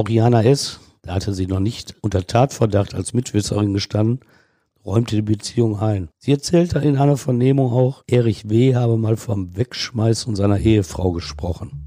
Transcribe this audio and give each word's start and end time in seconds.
Auch 0.00 0.08
Jana 0.08 0.42
S., 0.42 0.80
da 1.02 1.12
hatte 1.12 1.34
sie 1.34 1.46
noch 1.46 1.60
nicht 1.60 1.94
unter 2.00 2.26
Tatverdacht 2.26 2.94
als 2.94 3.12
Mitwisserin 3.12 3.74
gestanden, 3.74 4.20
räumte 4.82 5.14
die 5.16 5.20
Beziehung 5.20 5.78
ein. 5.78 6.08
Sie 6.16 6.32
erzählte 6.32 6.78
in 6.78 6.96
einer 6.96 7.18
Vernehmung 7.18 7.70
auch, 7.70 8.02
Erich 8.06 8.48
W. 8.48 8.74
habe 8.76 8.96
mal 8.96 9.18
vom 9.18 9.54
Wegschmeißen 9.58 10.34
seiner 10.36 10.58
Ehefrau 10.58 11.12
gesprochen. 11.12 11.84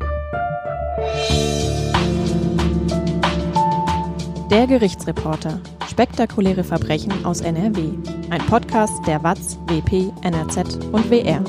Der 4.51 4.67
Gerichtsreporter. 4.67 5.59
Spektakuläre 5.89 6.63
Verbrechen 6.63 7.25
aus 7.25 7.41
NRW. 7.41 7.93
Ein 8.29 8.45
Podcast 8.45 8.93
der 9.07 9.23
WAZ, 9.23 9.57
WP, 9.65 10.11
NRZ 10.21 10.85
und 10.91 11.09
WR. 11.09 11.43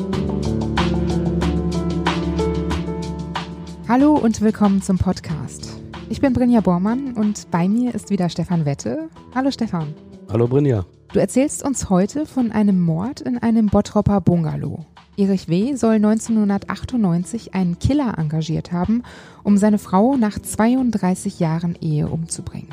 Hallo 3.87 4.15
und 4.15 4.41
willkommen 4.41 4.81
zum 4.81 4.97
Podcast. 4.97 5.64
Ich 6.11 6.21
bin 6.21 6.35
Brinja 6.35 6.61
Bormann 6.61 7.15
und 7.15 7.51
bei 7.51 7.67
mir 7.67 7.95
ist 7.95 8.11
wieder 8.11 8.29
Stefan 8.29 8.67
Wette. 8.67 9.09
Hallo 9.35 9.51
Stefan. 9.51 9.95
Hallo 10.31 10.47
Brinja. 10.47 10.85
Du 11.13 11.19
erzählst 11.19 11.65
uns 11.65 11.89
heute 11.89 12.27
von 12.27 12.53
einem 12.53 12.81
Mord 12.81 13.23
in 13.23 13.39
einem 13.39 13.67
Bottropper 13.67 14.21
Bungalow. 14.21 14.85
Erich 15.17 15.49
W. 15.49 15.77
soll 15.77 15.95
1998 15.95 17.55
einen 17.55 17.79
Killer 17.79 18.19
engagiert 18.19 18.71
haben, 18.71 19.03
um 19.45 19.57
seine 19.57 19.79
Frau 19.79 20.17
nach 20.17 20.39
32 20.39 21.41
Jahren 21.41 21.75
Ehe 21.81 22.09
umzubringen. 22.09 22.69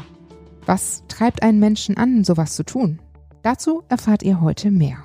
Was 0.65 1.03
treibt 1.07 1.41
einen 1.41 1.59
Menschen 1.59 1.97
an, 1.97 2.25
sowas 2.25 2.55
zu 2.55 2.63
tun? 2.63 2.99
Dazu 3.43 3.83
erfahrt 3.87 4.23
ihr 4.23 4.41
heute 4.41 4.71
mehr. 4.71 4.97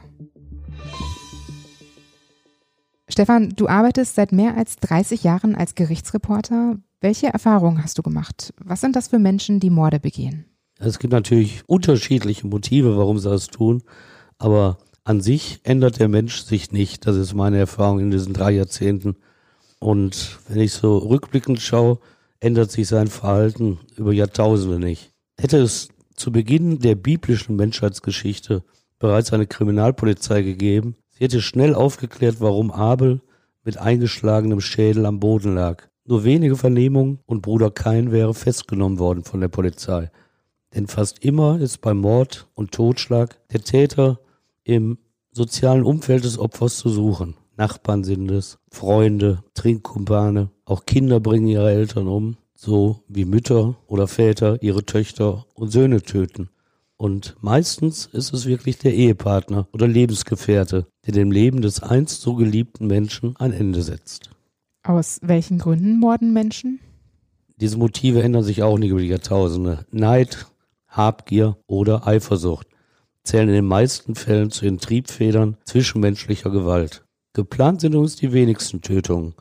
Stefan, 3.08 3.50
du 3.50 3.68
arbeitest 3.68 4.16
seit 4.16 4.32
mehr 4.32 4.56
als 4.56 4.76
30 4.76 5.22
Jahren 5.22 5.54
als 5.54 5.74
Gerichtsreporter. 5.74 6.76
Welche 7.00 7.26
Erfahrungen 7.26 7.82
hast 7.82 7.98
du 7.98 8.02
gemacht? 8.02 8.54
Was 8.58 8.80
sind 8.80 8.96
das 8.96 9.08
für 9.08 9.18
Menschen, 9.18 9.60
die 9.60 9.70
Morde 9.70 10.00
begehen? 10.00 10.46
Es 10.78 10.98
gibt 10.98 11.12
natürlich 11.12 11.62
unterschiedliche 11.66 12.46
Motive, 12.46 12.96
warum 12.96 13.18
sie 13.18 13.28
das 13.28 13.48
tun, 13.48 13.82
aber 14.38 14.78
an 15.04 15.20
sich 15.20 15.60
ändert 15.62 16.00
der 16.00 16.08
Mensch 16.08 16.42
sich 16.42 16.72
nicht. 16.72 17.06
Das 17.06 17.16
ist 17.16 17.34
meine 17.34 17.58
Erfahrung 17.58 18.00
in 18.00 18.10
diesen 18.10 18.32
drei 18.32 18.52
Jahrzehnten. 18.52 19.16
Und 19.78 20.38
wenn 20.48 20.60
ich 20.60 20.72
so 20.72 20.98
rückblickend 20.98 21.60
schaue, 21.60 21.98
ändert 22.40 22.70
sich 22.70 22.88
sein 22.88 23.08
Verhalten 23.08 23.78
über 23.96 24.12
Jahrtausende 24.12 24.78
nicht. 24.78 25.12
Hätte 25.38 25.58
es 25.58 25.88
zu 26.14 26.32
Beginn 26.32 26.80
der 26.80 26.94
biblischen 26.94 27.56
Menschheitsgeschichte 27.56 28.64
bereits 28.98 29.32
eine 29.32 29.46
Kriminalpolizei 29.46 30.42
gegeben, 30.42 30.96
sie 31.10 31.24
hätte 31.24 31.42
schnell 31.42 31.74
aufgeklärt, 31.74 32.40
warum 32.40 32.70
Abel 32.70 33.20
mit 33.64 33.76
eingeschlagenem 33.76 34.60
Schädel 34.60 35.04
am 35.06 35.20
Boden 35.20 35.54
lag. 35.54 35.88
Nur 36.08 36.22
wenige 36.22 36.56
Vernehmungen 36.56 37.18
und 37.26 37.42
Bruder 37.42 37.70
Kain 37.70 38.12
wäre 38.12 38.32
festgenommen 38.32 39.00
worden 39.00 39.24
von 39.24 39.40
der 39.40 39.48
Polizei. 39.48 40.10
Denn 40.72 40.86
fast 40.86 41.24
immer 41.24 41.58
ist 41.60 41.80
beim 41.80 41.98
Mord 41.98 42.46
und 42.54 42.70
Totschlag 42.70 43.36
der 43.50 43.62
Täter 43.62 44.20
im 44.62 44.98
sozialen 45.32 45.82
Umfeld 45.82 46.24
des 46.24 46.38
Opfers 46.38 46.76
zu 46.76 46.90
suchen. 46.90 47.34
Nachbarn 47.56 48.04
sind 48.04 48.30
es, 48.30 48.58
Freunde, 48.70 49.42
Trinkkumpane, 49.54 50.50
auch 50.64 50.86
Kinder 50.86 51.18
bringen 51.18 51.48
ihre 51.48 51.70
Eltern 51.70 52.06
um, 52.06 52.36
so 52.54 53.02
wie 53.08 53.24
Mütter 53.24 53.76
oder 53.86 54.06
Väter 54.06 54.62
ihre 54.62 54.84
Töchter 54.84 55.46
und 55.54 55.72
Söhne 55.72 56.02
töten. 56.02 56.50
Und 56.96 57.36
meistens 57.40 58.06
ist 58.06 58.32
es 58.32 58.46
wirklich 58.46 58.78
der 58.78 58.94
Ehepartner 58.94 59.66
oder 59.72 59.88
Lebensgefährte, 59.88 60.86
der 61.04 61.12
dem 61.12 61.32
Leben 61.32 61.62
des 61.62 61.82
einst 61.82 62.20
so 62.20 62.34
geliebten 62.34 62.86
Menschen 62.86 63.36
ein 63.38 63.52
Ende 63.52 63.82
setzt. 63.82 64.30
Aus 64.86 65.18
welchen 65.20 65.58
Gründen 65.58 65.98
morden 65.98 66.32
Menschen? 66.32 66.78
Diese 67.56 67.76
Motive 67.76 68.22
ändern 68.22 68.44
sich 68.44 68.62
auch 68.62 68.78
nicht 68.78 68.90
über 68.90 69.00
die 69.00 69.08
Jahrtausende. 69.08 69.84
Neid, 69.90 70.46
Habgier 70.86 71.56
oder 71.66 72.06
Eifersucht 72.06 72.68
zählen 73.24 73.48
in 73.48 73.54
den 73.56 73.64
meisten 73.64 74.14
Fällen 74.14 74.52
zu 74.52 74.64
den 74.64 74.78
Triebfedern 74.78 75.56
zwischenmenschlicher 75.64 76.50
Gewalt. 76.50 77.04
Geplant 77.32 77.80
sind 77.80 77.96
uns 77.96 78.14
die 78.14 78.32
wenigsten 78.32 78.80
Tötungen. 78.80 79.34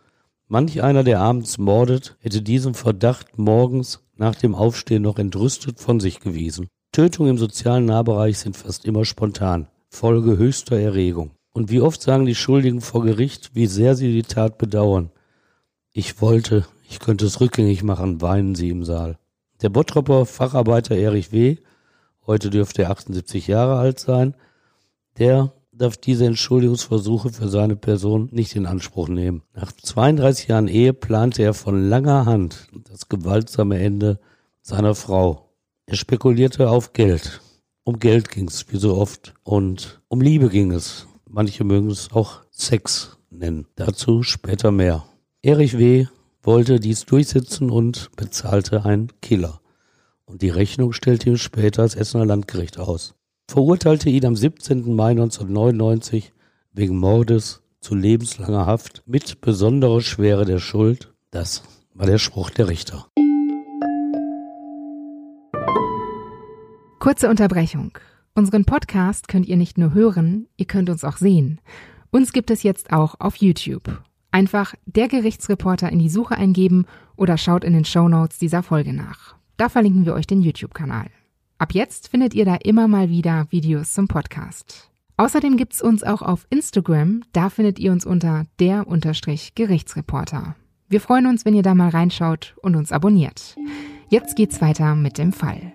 Manch 0.47 0.81
einer, 0.81 1.03
der 1.03 1.19
abends 1.19 1.59
mordet, 1.59 2.17
hätte 2.21 2.41
diesen 2.41 2.73
Verdacht 2.73 3.37
morgens 3.37 4.01
nach 4.15 4.33
dem 4.33 4.55
Aufstehen 4.55 5.03
noch 5.03 5.19
entrüstet 5.19 5.79
von 5.79 5.99
sich 5.99 6.21
gewiesen. 6.21 6.67
Tötungen 6.91 7.31
im 7.31 7.37
sozialen 7.37 7.85
Nahbereich 7.85 8.39
sind 8.39 8.57
fast 8.57 8.85
immer 8.85 9.05
spontan, 9.05 9.67
Folge 9.89 10.37
höchster 10.37 10.79
Erregung. 10.79 11.31
Und 11.53 11.69
wie 11.69 11.81
oft 11.81 12.01
sagen 12.01 12.25
die 12.25 12.35
Schuldigen 12.35 12.81
vor 12.81 13.03
Gericht, 13.03 13.51
wie 13.53 13.67
sehr 13.67 13.95
sie 13.95 14.11
die 14.11 14.23
Tat 14.23 14.57
bedauern. 14.57 15.11
Ich 15.97 16.19
wollte, 16.19 16.65
ich 16.89 16.99
könnte 16.99 17.25
es 17.25 17.39
rückgängig 17.39 17.81
machen, 17.81 18.21
weinen 18.21 18.53
sie 18.53 18.67
im 18.67 18.83
Saal. 18.83 19.17
Der 19.61 19.69
Bottropper 19.69 20.25
Facharbeiter 20.25 20.93
Erich 20.93 21.31
W., 21.31 21.55
heute 22.27 22.49
dürfte 22.49 22.81
er 22.81 22.91
78 22.91 23.47
Jahre 23.47 23.77
alt 23.77 23.97
sein, 23.97 24.35
der 25.17 25.53
darf 25.71 25.95
diese 25.95 26.25
Entschuldigungsversuche 26.25 27.29
für 27.29 27.47
seine 27.47 27.77
Person 27.77 28.27
nicht 28.33 28.57
in 28.57 28.65
Anspruch 28.65 29.07
nehmen. 29.07 29.43
Nach 29.53 29.71
32 29.71 30.49
Jahren 30.49 30.67
Ehe 30.67 30.91
plante 30.91 31.43
er 31.43 31.53
von 31.53 31.87
langer 31.87 32.25
Hand 32.25 32.67
das 32.91 33.07
gewaltsame 33.07 33.79
Ende 33.79 34.19
seiner 34.61 34.95
Frau. 34.95 35.53
Er 35.85 35.95
spekulierte 35.95 36.69
auf 36.69 36.91
Geld. 36.91 37.39
Um 37.85 37.99
Geld 37.99 38.27
ging 38.27 38.49
es, 38.49 38.69
wie 38.69 38.79
so 38.79 38.97
oft. 38.97 39.33
Und 39.43 40.01
um 40.09 40.19
Liebe 40.19 40.49
ging 40.49 40.73
es. 40.73 41.07
Manche 41.25 41.63
mögen 41.63 41.89
es 41.89 42.11
auch 42.11 42.41
Sex 42.51 43.17
nennen. 43.29 43.67
Dazu 43.77 44.23
später 44.23 44.71
mehr. 44.71 45.05
Erich 45.45 45.77
W 45.77 46.07
wollte 46.41 46.79
dies 46.79 47.05
durchsetzen 47.05 47.69
und 47.69 48.09
bezahlte 48.15 48.83
einen 48.83 49.11
Killer. 49.21 49.61
Und 50.25 50.41
die 50.41 50.49
Rechnung 50.49 50.91
stellte 50.91 51.29
ihm 51.29 51.37
später 51.37 51.83
das 51.83 51.93
Essener 51.93 52.25
Landgericht 52.25 52.79
aus. 52.79 53.13
Verurteilte 53.47 54.09
ihn 54.09 54.25
am 54.25 54.35
17. 54.35 54.95
Mai 54.95 55.11
1999 55.11 56.33
wegen 56.73 56.97
Mordes 56.97 57.61
zu 57.79 57.93
lebenslanger 57.93 58.65
Haft 58.65 59.03
mit 59.05 59.39
besonderer 59.41 60.01
Schwere 60.01 60.45
der 60.45 60.57
Schuld. 60.57 61.13
Das 61.29 61.61
war 61.93 62.07
der 62.07 62.17
Spruch 62.17 62.49
der 62.49 62.67
Richter. 62.67 63.05
Kurze 66.97 67.29
Unterbrechung. 67.29 67.95
Unseren 68.33 68.65
Podcast 68.65 69.27
könnt 69.27 69.45
ihr 69.45 69.57
nicht 69.57 69.77
nur 69.77 69.93
hören, 69.93 70.47
ihr 70.57 70.65
könnt 70.65 70.89
uns 70.89 71.03
auch 71.03 71.17
sehen. 71.17 71.61
Uns 72.09 72.33
gibt 72.33 72.49
es 72.49 72.63
jetzt 72.63 72.91
auch 72.91 73.19
auf 73.19 73.35
YouTube. 73.35 74.01
Einfach 74.35 74.73
der 74.85 75.07
Gerichtsreporter 75.07 75.89
in 75.89 75.99
die 75.99 76.09
Suche 76.09 76.35
eingeben 76.35 76.87
oder 77.15 77.37
schaut 77.37 77.63
in 77.63 77.71
den 77.71 77.85
Show 77.85 78.09
Notes 78.09 78.37
dieser 78.37 78.63
Folge 78.63 78.91
nach. 78.91 79.37
Da 79.55 79.69
verlinken 79.69 80.05
wir 80.05 80.13
euch 80.13 80.27
den 80.27 80.41
YouTube-Kanal. 80.41 81.05
Ab 81.57 81.73
jetzt 81.73 82.09
findet 82.09 82.33
ihr 82.33 82.43
da 82.43 82.55
immer 82.55 82.89
mal 82.89 83.09
wieder 83.09 83.47
Videos 83.51 83.93
zum 83.93 84.09
Podcast. 84.09 84.91
Außerdem 85.15 85.55
gibt's 85.55 85.81
uns 85.81 86.03
auch 86.03 86.21
auf 86.21 86.47
Instagram, 86.49 87.21
da 87.31 87.49
findet 87.49 87.79
ihr 87.79 87.93
uns 87.93 88.05
unter 88.05 88.43
der 88.59 88.89
Unterstrich 88.89 89.55
Gerichtsreporter. 89.55 90.57
Wir 90.89 90.99
freuen 90.99 91.27
uns, 91.27 91.45
wenn 91.45 91.53
ihr 91.53 91.63
da 91.63 91.73
mal 91.73 91.87
reinschaut 91.87 92.57
und 92.61 92.75
uns 92.75 92.91
abonniert. 92.91 93.55
Jetzt 94.09 94.35
geht's 94.35 94.59
weiter 94.59 94.95
mit 94.95 95.17
dem 95.17 95.31
Fall. 95.31 95.71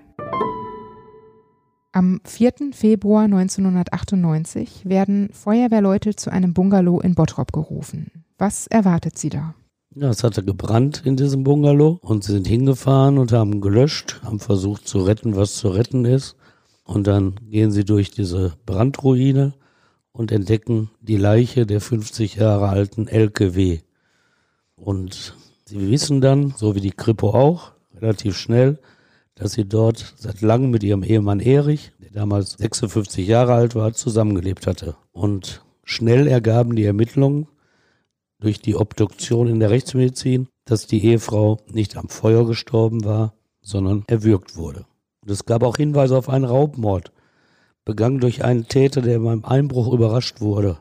Am 1.92 2.20
4. 2.24 2.52
Februar 2.72 3.24
1998 3.24 4.82
werden 4.84 5.30
Feuerwehrleute 5.32 6.14
zu 6.14 6.30
einem 6.30 6.52
Bungalow 6.52 7.00
in 7.00 7.14
Bottrop 7.14 7.54
gerufen. 7.54 8.20
Was 8.40 8.66
erwartet 8.68 9.18
sie 9.18 9.28
da? 9.28 9.54
Ja, 9.94 10.08
es 10.08 10.24
hatte 10.24 10.42
gebrannt 10.42 11.02
in 11.04 11.14
diesem 11.14 11.44
Bungalow 11.44 11.98
und 12.00 12.24
sie 12.24 12.32
sind 12.32 12.46
hingefahren 12.46 13.18
und 13.18 13.32
haben 13.32 13.60
gelöscht, 13.60 14.18
haben 14.24 14.40
versucht 14.40 14.88
zu 14.88 15.02
retten, 15.02 15.36
was 15.36 15.56
zu 15.56 15.68
retten 15.68 16.06
ist. 16.06 16.36
Und 16.84 17.06
dann 17.06 17.34
gehen 17.50 17.70
sie 17.70 17.84
durch 17.84 18.10
diese 18.10 18.54
Brandruine 18.64 19.52
und 20.12 20.32
entdecken 20.32 20.90
die 21.02 21.18
Leiche 21.18 21.66
der 21.66 21.82
50 21.82 22.36
Jahre 22.36 22.70
alten 22.70 23.08
Elke 23.08 23.54
W. 23.54 23.80
Und 24.74 25.36
sie 25.66 25.90
wissen 25.90 26.22
dann, 26.22 26.54
so 26.56 26.74
wie 26.74 26.80
die 26.80 26.92
Kripo 26.92 27.34
auch, 27.34 27.72
relativ 27.94 28.38
schnell, 28.38 28.78
dass 29.34 29.52
sie 29.52 29.68
dort 29.68 30.14
seit 30.16 30.40
langem 30.40 30.70
mit 30.70 30.82
ihrem 30.82 31.02
Ehemann 31.02 31.40
Erich, 31.40 31.92
der 32.00 32.12
damals 32.12 32.52
56 32.52 33.28
Jahre 33.28 33.52
alt 33.52 33.74
war, 33.74 33.92
zusammengelebt 33.92 34.66
hatte. 34.66 34.96
Und 35.12 35.62
schnell 35.84 36.26
ergaben 36.26 36.74
die 36.74 36.84
Ermittlungen, 36.84 37.46
durch 38.40 38.60
die 38.60 38.74
Obduktion 38.74 39.46
in 39.46 39.60
der 39.60 39.70
Rechtsmedizin, 39.70 40.48
dass 40.64 40.86
die 40.86 41.04
Ehefrau 41.04 41.58
nicht 41.70 41.96
am 41.96 42.08
Feuer 42.08 42.46
gestorben 42.46 43.04
war, 43.04 43.34
sondern 43.62 44.04
erwürgt 44.06 44.56
wurde. 44.56 44.86
Und 45.22 45.30
es 45.30 45.44
gab 45.44 45.62
auch 45.62 45.76
Hinweise 45.76 46.16
auf 46.16 46.28
einen 46.28 46.44
Raubmord, 46.44 47.12
begangen 47.84 48.20
durch 48.20 48.44
einen 48.44 48.66
Täter, 48.66 49.02
der 49.02 49.18
beim 49.18 49.44
Einbruch 49.44 49.92
überrascht 49.92 50.40
wurde 50.40 50.78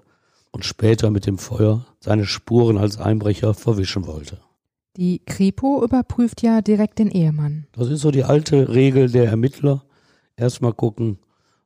und 0.52 0.66
später 0.66 1.12
mit 1.12 1.26
dem 1.26 1.38
Feuer 1.38 1.86
seine 2.00 2.26
Spuren 2.26 2.78
als 2.78 2.98
Einbrecher 2.98 3.54
verwischen 3.54 4.08
wollte. 4.08 4.40
Die 4.98 5.20
Kripo 5.26 5.84
überprüft 5.84 6.42
ja 6.42 6.62
direkt 6.62 7.00
den 7.00 7.12
Ehemann. 7.12 7.68
Das 7.74 7.90
ist 7.90 8.02
so 8.02 8.12
die 8.12 8.24
alte 8.24 8.70
Regel 8.74 9.10
der 9.10 9.26
Ermittler. 9.26 9.84
Erstmal 10.36 10.74
gucken, 10.74 11.20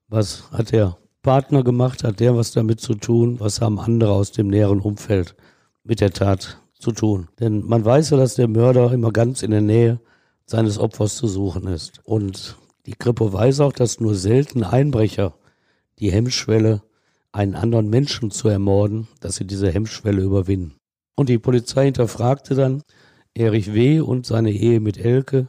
was 0.07 0.51
hat 0.51 0.71
der 0.71 0.97
Partner 1.21 1.63
gemacht, 1.63 2.03
hat 2.03 2.19
der 2.19 2.35
was 2.35 2.51
damit 2.51 2.81
zu 2.81 2.95
tun, 2.95 3.39
was 3.39 3.61
haben 3.61 3.79
andere 3.79 4.11
aus 4.11 4.31
dem 4.31 4.47
näheren 4.47 4.81
Umfeld 4.81 5.35
mit 5.83 6.01
der 6.01 6.11
Tat 6.11 6.59
zu 6.73 6.91
tun. 6.91 7.27
Denn 7.39 7.65
man 7.65 7.83
weiß 7.83 8.11
ja, 8.11 8.17
dass 8.17 8.35
der 8.35 8.47
Mörder 8.47 8.91
immer 8.91 9.11
ganz 9.11 9.43
in 9.43 9.51
der 9.51 9.61
Nähe 9.61 9.99
seines 10.45 10.77
Opfers 10.77 11.15
zu 11.15 11.27
suchen 11.27 11.67
ist. 11.67 12.01
Und 12.03 12.57
die 12.85 12.93
Kripo 12.93 13.31
weiß 13.31 13.61
auch, 13.61 13.73
dass 13.73 13.99
nur 13.99 14.15
selten 14.15 14.63
Einbrecher 14.63 15.33
die 15.99 16.11
Hemmschwelle, 16.11 16.81
einen 17.31 17.55
anderen 17.55 17.89
Menschen 17.89 18.29
zu 18.29 18.47
ermorden, 18.47 19.07
dass 19.19 19.37
sie 19.37 19.45
diese 19.45 19.71
Hemmschwelle 19.71 20.21
überwinden. 20.21 20.75
Und 21.15 21.29
die 21.29 21.39
Polizei 21.39 21.85
hinterfragte 21.85 22.53
dann 22.53 22.83
Erich 23.33 23.73
W. 23.73 24.01
und 24.01 24.25
seine 24.25 24.51
Ehe 24.51 24.79
mit 24.79 24.97
Elke. 24.97 25.47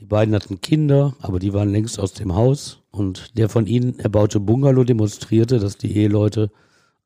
Die 0.00 0.06
beiden 0.06 0.34
hatten 0.34 0.60
Kinder, 0.60 1.14
aber 1.20 1.38
die 1.38 1.52
waren 1.52 1.70
längst 1.70 2.00
aus 2.00 2.14
dem 2.14 2.34
Haus. 2.34 2.82
Und 2.90 3.38
der 3.38 3.48
von 3.48 3.66
ihnen 3.66 4.00
erbaute 4.00 4.40
Bungalow 4.40 4.82
demonstrierte, 4.82 5.60
dass 5.60 5.76
die 5.76 5.96
Eheleute 5.96 6.50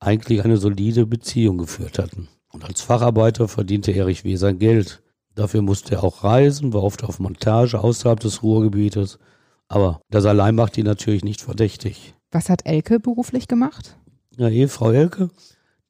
eigentlich 0.00 0.44
eine 0.44 0.56
solide 0.56 1.06
Beziehung 1.06 1.58
geführt 1.58 1.98
hatten. 1.98 2.28
Und 2.52 2.64
als 2.64 2.80
Facharbeiter 2.80 3.48
verdiente 3.48 3.92
Erich 3.92 4.24
W. 4.24 4.36
sein 4.36 4.58
Geld. 4.58 5.02
Dafür 5.34 5.62
musste 5.62 5.96
er 5.96 6.04
auch 6.04 6.22
reisen, 6.22 6.72
war 6.72 6.84
oft 6.84 7.02
auf 7.02 7.18
Montage 7.18 7.80
außerhalb 7.80 8.20
des 8.20 8.42
Ruhrgebietes. 8.42 9.18
Aber 9.66 10.00
das 10.10 10.24
allein 10.24 10.54
macht 10.54 10.78
ihn 10.78 10.84
natürlich 10.84 11.24
nicht 11.24 11.40
verdächtig. 11.40 12.14
Was 12.30 12.48
hat 12.48 12.66
Elke 12.66 13.00
beruflich 13.00 13.48
gemacht? 13.48 13.96
Ja, 14.36 14.48
Ehefrau 14.48 14.92
Elke, 14.92 15.30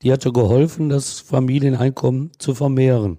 die 0.02 0.12
hatte 0.12 0.32
geholfen, 0.32 0.88
das 0.88 1.20
Familieneinkommen 1.20 2.32
zu 2.38 2.54
vermehren. 2.54 3.18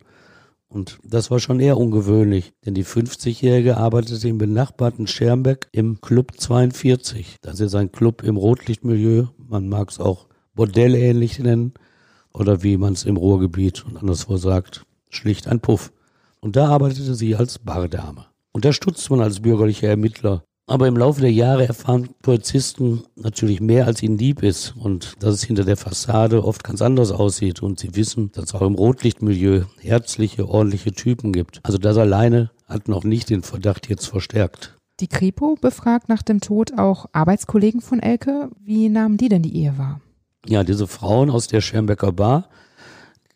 Und 0.68 1.00
das 1.04 1.32
war 1.32 1.40
schon 1.40 1.60
eher 1.60 1.78
ungewöhnlich, 1.78 2.54
denn 2.66 2.74
die 2.74 2.86
50-Jährige 2.86 3.78
arbeitete 3.78 4.28
im 4.28 4.38
benachbarten 4.38 5.08
Schermbeck 5.08 5.70
im 5.72 6.02
Club 6.02 6.34
42. 6.38 7.38
Das 7.42 7.60
ist 7.60 7.76
ein 7.76 7.92
Club 7.92 8.24
im 8.24 8.36
Rotlichtmilieu, 8.36 9.28
man 9.38 9.70
mag 9.70 9.90
es 9.90 10.00
auch 10.00 10.28
Bordell 10.56 10.96
ähnlich 10.96 11.40
nennen 11.40 11.74
oder 12.34 12.64
wie 12.64 12.78
man 12.78 12.94
es 12.94 13.04
im 13.04 13.18
Ruhrgebiet 13.18 13.86
und 13.86 13.98
anderswo 13.98 14.38
sagt, 14.38 14.86
schlicht 15.10 15.48
ein 15.48 15.60
Puff. 15.60 15.92
Und 16.42 16.56
da 16.56 16.68
arbeitete 16.68 17.16
sie 17.16 17.36
als 17.36 17.60
Bardame. 17.60 18.26
Unterstützt 18.52 19.10
man 19.10 19.22
als 19.22 19.42
bürgerlicher 19.42 19.90
Ermittler. 19.90 20.44
Aber 20.68 20.88
im 20.88 20.98
Laufe 20.98 21.22
der 21.22 21.32
Jahre 21.32 21.68
erfahren 21.68 22.10
Polizisten 22.24 23.04
natürlich 23.16 23.62
mehr, 23.62 23.86
als 23.86 24.02
ihnen 24.02 24.18
lieb 24.18 24.42
ist 24.42 24.74
und 24.76 25.14
dass 25.20 25.36
es 25.36 25.44
hinter 25.44 25.64
der 25.64 25.78
Fassade 25.78 26.44
oft 26.44 26.64
ganz 26.64 26.82
anders 26.82 27.12
aussieht 27.12 27.62
und 27.62 27.80
sie 27.80 27.96
wissen, 27.96 28.32
dass 28.32 28.46
es 28.46 28.56
auch 28.56 28.64
im 28.64 28.74
Rotlichtmilieu 28.74 29.66
herzliche, 29.80 30.48
ordentliche 30.48 30.92
Typen 30.92 31.34
gibt. 31.34 31.60
Also 31.62 31.78
das 31.78 31.98
alleine 31.98 32.50
hat 32.68 32.88
noch 32.88 33.04
nicht 33.04 33.30
den 33.30 33.44
Verdacht 33.44 33.90
jetzt 33.90 34.08
verstärkt. 34.08 34.76
Die 35.02 35.08
Kripo 35.08 35.56
befragt 35.60 36.10
nach 36.10 36.24
dem 36.24 36.42
Tod 36.42 36.80
auch 36.80 37.06
Arbeitskollegen 37.12 37.82
von 37.82 38.00
Elke. 38.00 38.50
Wie 38.64 38.90
nahmen 38.90 39.18
die 39.18 39.30
denn 39.30 39.44
die 39.44 39.56
Ehe 39.56 39.78
wahr? 39.78 40.00
Ja, 40.48 40.64
diese 40.64 40.88
Frauen 40.88 41.30
aus 41.30 41.48
der 41.48 41.62
Schermbecker 41.62 42.12
Bar 42.12 42.50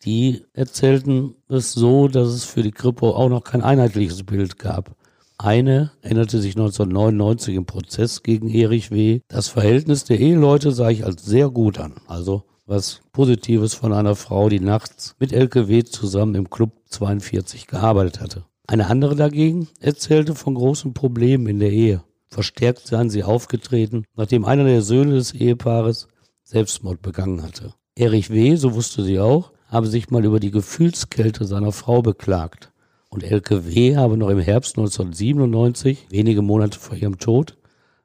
die 0.04 0.44
erzählten 0.54 1.34
es 1.48 1.72
so, 1.72 2.08
dass 2.08 2.28
es 2.28 2.44
für 2.44 2.62
die 2.62 2.70
Kripo 2.70 3.10
auch 3.10 3.28
noch 3.28 3.44
kein 3.44 3.62
einheitliches 3.62 4.22
Bild 4.24 4.58
gab. 4.58 4.96
Eine 5.36 5.92
erinnerte 6.02 6.40
sich 6.40 6.56
1999 6.56 7.54
im 7.54 7.66
Prozess 7.66 8.22
gegen 8.22 8.48
Erich 8.50 8.90
W. 8.90 9.20
Das 9.28 9.48
Verhältnis 9.48 10.04
der 10.04 10.20
Eheleute 10.20 10.72
sah 10.72 10.90
ich 10.90 11.04
als 11.04 11.24
sehr 11.24 11.50
gut 11.50 11.78
an. 11.78 11.94
Also 12.06 12.44
was 12.66 13.00
Positives 13.12 13.74
von 13.74 13.92
einer 13.92 14.14
Frau, 14.14 14.48
die 14.48 14.60
nachts 14.60 15.16
mit 15.18 15.32
LKW 15.32 15.82
zusammen 15.82 16.34
im 16.34 16.50
Club 16.50 16.72
42 16.88 17.66
gearbeitet 17.66 18.20
hatte. 18.20 18.44
Eine 18.66 18.86
andere 18.86 19.16
dagegen 19.16 19.68
erzählte 19.80 20.34
von 20.34 20.54
großen 20.54 20.94
Problemen 20.94 21.46
in 21.48 21.58
der 21.58 21.72
Ehe. 21.72 22.04
Verstärkt 22.28 22.86
seien 22.86 23.10
sie 23.10 23.24
aufgetreten, 23.24 24.04
nachdem 24.14 24.44
einer 24.44 24.64
der 24.64 24.82
Söhne 24.82 25.14
des 25.14 25.32
Ehepaares 25.32 26.06
Selbstmord 26.50 27.00
begangen 27.00 27.44
hatte. 27.44 27.74
Erich 27.94 28.30
W., 28.30 28.56
so 28.56 28.74
wusste 28.74 29.04
sie 29.04 29.20
auch, 29.20 29.52
habe 29.68 29.86
sich 29.86 30.10
mal 30.10 30.24
über 30.24 30.40
die 30.40 30.50
Gefühlskälte 30.50 31.44
seiner 31.44 31.70
Frau 31.70 32.02
beklagt. 32.02 32.72
Und 33.08 33.22
Elke 33.22 33.66
W. 33.66 33.96
habe 33.96 34.16
noch 34.16 34.30
im 34.30 34.40
Herbst 34.40 34.76
1997, 34.76 36.08
wenige 36.10 36.42
Monate 36.42 36.80
vor 36.80 36.96
ihrem 36.96 37.18
Tod, 37.18 37.56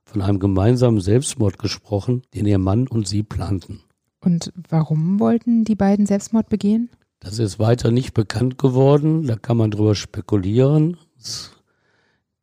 von 0.03 0.21
einem 0.21 0.37
gemeinsamen 0.37 1.01
Selbstmord 1.01 1.57
gesprochen, 1.57 2.21
den 2.35 2.45
ihr 2.45 2.59
Mann 2.59 2.87
und 2.87 3.07
sie 3.07 3.23
planten. 3.23 3.81
Und 4.19 4.53
warum 4.69 5.19
wollten 5.19 5.63
die 5.63 5.75
beiden 5.75 6.05
Selbstmord 6.05 6.47
begehen? 6.47 6.91
Das 7.19 7.39
ist 7.39 7.57
weiter 7.57 7.89
nicht 7.89 8.13
bekannt 8.13 8.59
geworden, 8.59 9.25
da 9.25 9.37
kann 9.37 9.57
man 9.57 9.71
drüber 9.71 9.95
spekulieren. 9.95 10.97
Es 11.17 11.51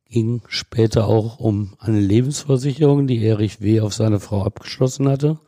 ging 0.07 0.43
später 0.49 1.07
auch 1.07 1.39
um 1.39 1.75
eine 1.79 2.01
Lebensversicherung, 2.01 3.07
die 3.07 3.25
Erich 3.25 3.61
W. 3.61 3.83
auf 3.83 3.95
seine 3.95 4.19
Frau 4.19 4.43
abgeschlossen 4.43 5.09
hatte. 5.09 5.39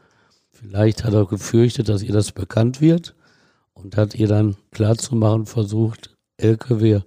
Vielleicht 0.66 1.05
hat 1.05 1.12
er 1.12 1.26
gefürchtet, 1.26 1.90
dass 1.90 2.02
ihr 2.02 2.12
das 2.12 2.32
bekannt 2.32 2.81
wird 2.81 3.14
und 3.75 3.99
hat 3.99 4.14
ihr 4.14 4.28
dann 4.28 4.56
klarzumachen 4.70 5.44
versucht, 5.44 6.16
Elke, 6.38 6.81
wir 6.81 7.05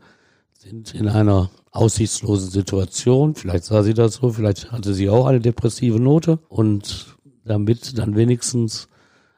sind 0.53 0.93
in 0.93 1.07
einer 1.07 1.49
aussichtslosen 1.71 2.51
Situation. 2.51 3.33
Vielleicht 3.33 3.65
sah 3.65 3.81
sie 3.81 3.95
das 3.95 4.15
so, 4.15 4.29
vielleicht 4.29 4.71
hatte 4.71 4.93
sie 4.93 5.09
auch 5.09 5.25
eine 5.25 5.39
depressive 5.39 5.99
Note. 5.99 6.37
Und 6.49 7.17
damit 7.45 7.97
dann 7.97 8.15
wenigstens 8.15 8.89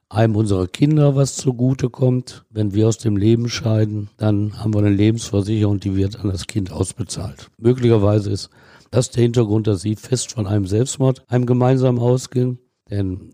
einem 0.10 0.36
unserer 0.36 0.68
Kinder 0.68 1.16
was 1.16 1.38
zugute 1.38 1.90
kommt, 1.90 2.44
wenn 2.50 2.74
wir 2.74 2.90
aus 2.90 2.98
dem 2.98 3.16
Leben 3.16 3.48
scheiden, 3.48 4.10
dann 4.18 4.62
haben 4.62 4.74
wir 4.74 4.80
eine 4.80 4.90
Lebensversicherung, 4.90 5.80
die 5.80 5.96
wird 5.96 6.20
an 6.20 6.30
das 6.30 6.46
Kind 6.46 6.74
ausbezahlt. 6.74 7.50
Möglicherweise 7.58 8.32
ist 8.32 8.50
das 8.92 9.12
der 9.12 9.24
Hintergrund, 9.24 9.68
dass 9.68 9.82
sie 9.82 9.96
fest 9.96 10.34
von 10.34 10.46
einem 10.46 10.68
Selbstmord, 10.68 11.24
einem 11.30 11.46
gemeinsam 11.46 12.00
ausging. 12.00 12.58
Denn 12.90 13.34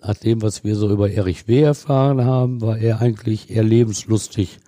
nach 0.00 0.14
dem, 0.14 0.42
was 0.42 0.64
wir 0.64 0.76
so 0.76 0.90
über 0.90 1.10
Erich 1.10 1.48
W. 1.48 1.62
erfahren 1.62 2.24
haben, 2.24 2.60
war 2.60 2.78
er 2.78 3.00
eigentlich 3.00 3.50
eher 3.50 3.64
lebenslustig 3.64 4.58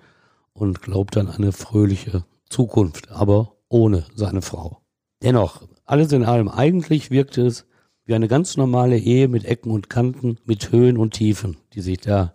und 0.53 0.83
glaubt 0.83 1.17
an 1.17 1.29
eine 1.29 1.53
fröhliche 1.53 2.25
Zukunft, 2.49 3.11
aber 3.11 3.55
ohne 3.69 4.05
seine 4.15 4.43
Frau. 4.43 4.79
Dennoch, 5.23 5.63
alles 5.85 6.13
in 6.13 6.25
allem, 6.25 6.49
eigentlich 6.49 7.11
wirkte 7.11 7.47
es 7.47 7.67
wie 8.05 8.15
eine 8.15 8.29
ganz 8.29 8.57
normale 8.57 8.99
Ehe 8.99 9.29
mit 9.29 9.45
Ecken 9.45 9.71
und 9.71 9.91
Kanten, 9.91 10.39
mit 10.45 10.73
Höhen 10.73 10.97
und 10.97 11.13
Tiefen, 11.15 11.59
die 11.75 11.83
sich 11.83 11.99
da 11.99 12.33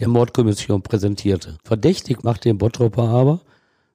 der 0.00 0.08
Mordkommission 0.08 0.82
präsentierte. 0.82 1.58
Verdächtig 1.62 2.24
machte 2.24 2.48
den 2.48 2.58
Bottropper 2.58 3.08
aber, 3.08 3.42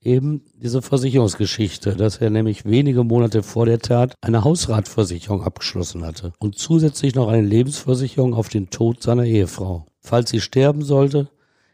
eben 0.01 0.41
diese 0.61 0.81
Versicherungsgeschichte, 0.81 1.95
dass 1.95 2.17
er 2.17 2.29
nämlich 2.29 2.65
wenige 2.65 3.03
Monate 3.03 3.43
vor 3.43 3.65
der 3.65 3.79
Tat 3.79 4.15
eine 4.21 4.43
Hausratversicherung 4.43 5.43
abgeschlossen 5.43 6.05
hatte 6.05 6.33
und 6.39 6.57
zusätzlich 6.57 7.15
noch 7.15 7.27
eine 7.27 7.45
Lebensversicherung 7.45 8.33
auf 8.33 8.49
den 8.49 8.69
Tod 8.69 9.03
seiner 9.03 9.25
Ehefrau. 9.25 9.85
Falls 9.99 10.29
sie 10.29 10.41
sterben 10.41 10.83
sollte, 10.83 11.29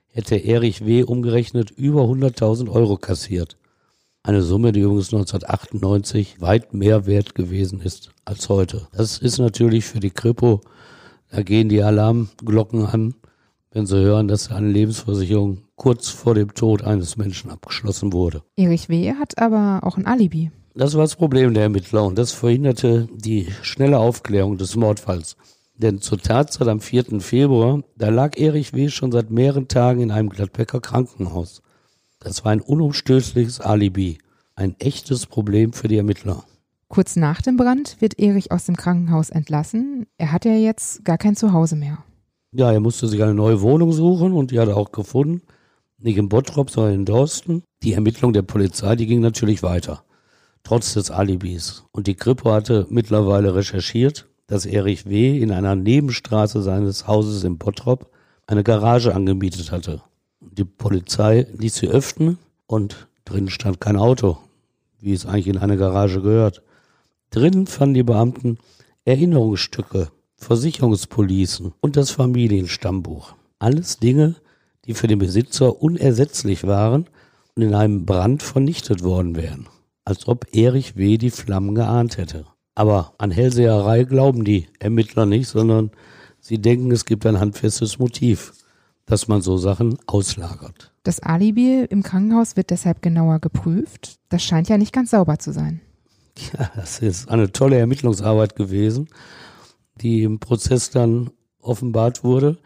hätte 0.07 0.35
Erich 0.35 0.85
W. 0.85 1.03
umgerechnet 1.03 1.71
über 1.71 2.03
100.000 2.03 2.69
Euro 2.69 2.97
kassiert. 2.97 3.57
Eine 4.21 4.41
Summe, 4.41 4.71
die 4.71 4.79
übrigens 4.79 5.13
1998 5.13 6.39
weit 6.39 6.73
mehr 6.73 7.05
wert 7.05 7.35
gewesen 7.35 7.81
ist 7.81 8.11
als 8.23 8.47
heute. 8.47 8.87
Das 8.93 9.17
ist 9.17 9.37
natürlich 9.37 9.85
für 9.85 9.99
die 9.99 10.11
Kripo, 10.11 10.61
da 11.29 11.41
gehen 11.41 11.67
die 11.67 11.83
Alarmglocken 11.83 12.85
an, 12.85 13.15
wenn 13.73 13.85
sie 13.85 13.99
hören, 13.99 14.27
dass 14.27 14.51
eine 14.51 14.69
Lebensversicherung 14.69 15.63
kurz 15.75 16.09
vor 16.09 16.35
dem 16.35 16.53
Tod 16.53 16.83
eines 16.83 17.17
Menschen 17.17 17.49
abgeschlossen 17.49 18.13
wurde. 18.13 18.43
Erich 18.55 18.87
W. 18.87 19.13
hat 19.15 19.37
aber 19.39 19.81
auch 19.83 19.97
ein 19.97 20.05
Alibi. 20.05 20.51
Das 20.75 20.93
war 20.93 21.01
das 21.01 21.15
Problem 21.15 21.53
der 21.53 21.63
Ermittler 21.63 22.03
und 22.03 22.17
das 22.17 22.31
verhinderte 22.31 23.07
die 23.13 23.47
schnelle 23.61 23.99
Aufklärung 23.99 24.57
des 24.57 24.75
Mordfalls. 24.75 25.35
Denn 25.75 26.01
zur 26.01 26.19
Tatzeit 26.19 26.67
am 26.67 26.79
4. 26.79 27.19
Februar, 27.19 27.83
da 27.97 28.09
lag 28.09 28.37
Erich 28.37 28.73
W. 28.73 28.89
schon 28.89 29.11
seit 29.11 29.31
mehreren 29.31 29.67
Tagen 29.67 30.01
in 30.01 30.11
einem 30.11 30.29
Gladbecker 30.29 30.79
Krankenhaus. 30.79 31.61
Das 32.19 32.45
war 32.45 32.51
ein 32.51 32.61
unumstößliches 32.61 33.59
Alibi, 33.59 34.19
ein 34.55 34.75
echtes 34.79 35.25
Problem 35.25 35.73
für 35.73 35.87
die 35.87 35.97
Ermittler. 35.97 36.43
Kurz 36.89 37.15
nach 37.15 37.41
dem 37.41 37.57
Brand 37.57 37.97
wird 37.99 38.19
Erich 38.19 38.51
aus 38.51 38.65
dem 38.65 38.77
Krankenhaus 38.77 39.31
entlassen. 39.31 40.05
Er 40.17 40.31
hat 40.31 40.45
ja 40.45 40.53
jetzt 40.53 41.03
gar 41.03 41.17
kein 41.17 41.35
Zuhause 41.35 41.75
mehr. 41.75 42.03
Ja, 42.55 42.71
er 42.71 42.79
musste 42.79 43.07
sich 43.07 43.23
eine 43.23 43.33
neue 43.33 43.61
Wohnung 43.61 43.91
suchen 43.93 44.31
und 44.33 44.51
die 44.51 44.59
hat 44.59 44.69
er 44.69 44.77
auch 44.77 44.91
gefunden. 44.91 45.41
Nicht 45.97 46.17
in 46.17 46.29
Bottrop, 46.29 46.69
sondern 46.69 46.93
in 46.93 47.05
Dorsten. 47.05 47.63
Die 47.81 47.93
Ermittlung 47.93 48.31
der 48.31 48.43
Polizei, 48.43 48.95
die 48.95 49.07
ging 49.07 49.21
natürlich 49.21 49.63
weiter. 49.63 50.03
Trotz 50.63 50.93
des 50.93 51.09
Alibis. 51.09 51.83
Und 51.91 52.05
die 52.05 52.13
Kripo 52.13 52.51
hatte 52.51 52.85
mittlerweile 52.91 53.55
recherchiert, 53.55 54.27
dass 54.45 54.67
Erich 54.67 55.09
W. 55.09 55.39
in 55.39 55.51
einer 55.51 55.75
Nebenstraße 55.75 56.61
seines 56.61 57.07
Hauses 57.07 57.43
in 57.43 57.57
Bottrop 57.57 58.11
eine 58.45 58.63
Garage 58.63 59.15
angemietet 59.15 59.71
hatte. 59.71 60.03
Die 60.39 60.65
Polizei 60.65 61.47
ließ 61.57 61.75
sie 61.75 61.87
öffnen 61.87 62.37
und 62.67 63.07
drin 63.25 63.49
stand 63.49 63.81
kein 63.81 63.97
Auto, 63.97 64.37
wie 64.99 65.13
es 65.13 65.25
eigentlich 65.25 65.47
in 65.47 65.57
eine 65.57 65.77
Garage 65.77 66.21
gehört. 66.21 66.61
Drinnen 67.31 67.65
fanden 67.65 67.95
die 67.95 68.03
Beamten 68.03 68.59
Erinnerungsstücke 69.05 70.11
Versicherungspolicen 70.43 71.73
und 71.81 71.95
das 71.95 72.11
Familienstammbuch. 72.11 73.33
Alles 73.59 73.97
Dinge, 73.97 74.35
die 74.85 74.93
für 74.93 75.07
den 75.07 75.19
Besitzer 75.19 75.81
unersetzlich 75.81 76.67
waren 76.67 77.07
und 77.55 77.63
in 77.63 77.73
einem 77.73 78.05
Brand 78.05 78.43
vernichtet 78.43 79.03
worden 79.03 79.35
wären. 79.35 79.67
Als 80.05 80.27
ob 80.27 80.53
Erich 80.53 80.97
W. 80.97 81.17
die 81.17 81.31
Flammen 81.31 81.75
geahnt 81.75 82.17
hätte. 82.17 82.45
Aber 82.75 83.13
an 83.17 83.31
Hellseherei 83.31 84.03
glauben 84.03 84.43
die 84.43 84.67
Ermittler 84.79 85.25
nicht, 85.25 85.47
sondern 85.47 85.91
sie 86.39 86.59
denken, 86.59 86.91
es 86.91 87.05
gibt 87.05 87.25
ein 87.25 87.39
handfestes 87.39 87.99
Motiv. 87.99 88.53
dass 89.05 89.27
man 89.27 89.41
so 89.41 89.57
Sachen 89.57 89.97
auslagert. 90.07 90.93
Das 91.03 91.19
Alibi 91.19 91.85
im 91.89 92.03
Krankenhaus 92.03 92.55
wird 92.55 92.69
deshalb 92.69 93.01
genauer 93.01 93.39
geprüft. 93.39 94.15
Das 94.29 94.41
scheint 94.43 94.69
ja 94.69 94.77
nicht 94.77 94.93
ganz 94.93 95.11
sauber 95.11 95.39
zu 95.39 95.51
sein. 95.51 95.81
Ja, 96.57 96.71
das 96.75 96.99
ist 96.99 97.29
eine 97.29 97.51
tolle 97.51 97.77
Ermittlungsarbeit 97.77 98.55
gewesen, 98.55 99.07
die 100.01 100.23
im 100.23 100.39
Prozess 100.39 100.89
dann 100.89 101.31
offenbart 101.59 102.23
wurde. 102.23 102.57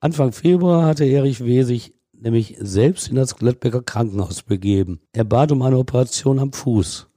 Anfang 0.00 0.32
Februar 0.32 0.86
hatte 0.86 1.04
Erich 1.04 1.44
W. 1.44 1.62
sich 1.62 1.94
nämlich 2.12 2.56
selbst 2.58 3.08
in 3.08 3.16
das 3.16 3.36
Gladbecker 3.36 3.82
Krankenhaus 3.82 4.42
begeben. 4.42 5.00
Er 5.12 5.24
bat 5.24 5.52
um 5.52 5.62
eine 5.62 5.78
Operation 5.78 6.38
am 6.38 6.52
Fuß. 6.52 7.08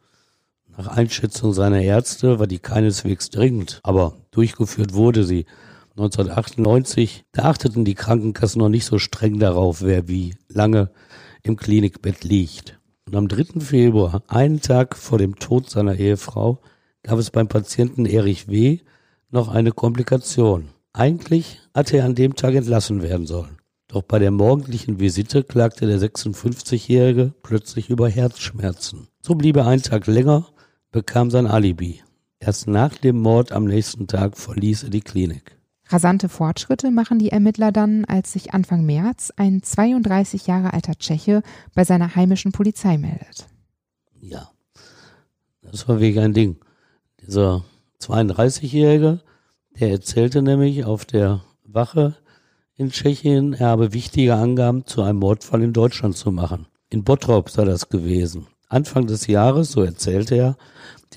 Nach 0.77 0.88
Einschätzung 0.88 1.53
seiner 1.53 1.81
Ärzte 1.81 2.39
war 2.39 2.47
die 2.47 2.59
keineswegs 2.59 3.29
dringend, 3.29 3.79
aber 3.83 4.17
durchgeführt 4.31 4.93
wurde 4.93 5.23
sie. 5.23 5.45
1998, 5.91 7.25
da 7.33 7.43
achteten 7.43 7.83
die 7.83 7.95
Krankenkassen 7.95 8.59
noch 8.59 8.69
nicht 8.69 8.85
so 8.85 8.99
streng 8.99 9.39
darauf, 9.39 9.81
wer 9.81 10.07
wie 10.07 10.35
lange 10.47 10.91
im 11.43 11.57
Klinikbett 11.57 12.23
liegt. 12.23 12.79
Und 13.05 13.15
am 13.15 13.27
3. 13.27 13.59
Februar, 13.59 14.23
einen 14.27 14.61
Tag 14.61 14.95
vor 14.95 15.17
dem 15.17 15.35
Tod 15.35 15.69
seiner 15.69 15.95
Ehefrau, 15.95 16.61
gab 17.03 17.19
es 17.19 17.31
beim 17.31 17.49
Patienten 17.49 18.05
Erich 18.05 18.47
W. 18.47 18.79
noch 19.31 19.48
eine 19.48 19.71
Komplikation. 19.71 20.69
Eigentlich 20.93 21.59
hatte 21.74 21.98
er 21.98 22.05
an 22.05 22.15
dem 22.15 22.36
Tag 22.36 22.55
entlassen 22.55 23.01
werden 23.01 23.25
sollen. 23.25 23.57
Doch 23.88 24.03
bei 24.03 24.19
der 24.19 24.31
morgendlichen 24.31 25.00
Visite 25.00 25.43
klagte 25.43 25.88
der 25.88 26.00
56-Jährige 26.00 27.33
plötzlich 27.41 27.89
über 27.89 28.07
Herzschmerzen. 28.07 29.07
So 29.21 29.36
blieb 29.36 29.57
er 29.57 29.67
einen 29.67 29.81
Tag 29.81 30.07
länger, 30.07 30.48
bekam 30.91 31.31
sein 31.31 31.48
Alibi. 31.48 32.01
Erst 32.39 32.67
nach 32.67 32.95
dem 32.98 33.19
Mord 33.19 33.51
am 33.51 33.65
nächsten 33.65 34.07
Tag 34.07 34.38
verließ 34.38 34.83
er 34.83 34.89
die 34.89 35.01
Klinik. 35.01 35.57
Rasante 35.88 36.29
Fortschritte 36.29 36.91
machen 36.91 37.17
die 37.17 37.31
Ermittler 37.31 37.71
dann, 37.71 38.05
als 38.05 38.33
sich 38.33 38.53
Anfang 38.53 38.86
März 38.86 39.33
ein 39.38 39.63
32 39.63 40.45
Jahre 40.45 40.74
alter 40.74 40.95
Tscheche 40.95 41.41
bei 41.74 41.83
seiner 41.83 42.15
heimischen 42.15 42.51
Polizei 42.51 43.00
meldet. 43.00 43.48
Ja, 44.21 44.51
das 45.63 45.88
war 45.88 46.00
wirklich 46.00 46.19
ein 46.19 46.33
Ding. 46.33 46.57
Dieser 47.21 47.63
32-Jährige, 48.01 49.20
der 49.79 49.91
erzählte 49.91 50.41
nämlich 50.41 50.86
auf 50.86 51.06
der 51.06 51.41
Wache 51.63 52.15
in 52.75 52.91
Tschechien, 52.91 53.53
er 53.53 53.68
habe 53.68 53.94
wichtige 53.94 54.36
Angaben 54.36 54.86
zu 54.86 55.01
einem 55.01 55.20
Mordfall 55.20 55.63
in 55.63 55.74
Deutschland 55.74 56.15
zu 56.15 56.32
machen. 56.32 56.68
In 56.89 57.03
Bottrop 57.03 57.50
sei 57.50 57.65
das 57.65 57.89
gewesen. 57.89 58.48
Anfang 58.70 59.06
des 59.06 59.27
Jahres, 59.27 59.72
so 59.72 59.84
erzählte 59.84 60.36
er, 60.36 60.58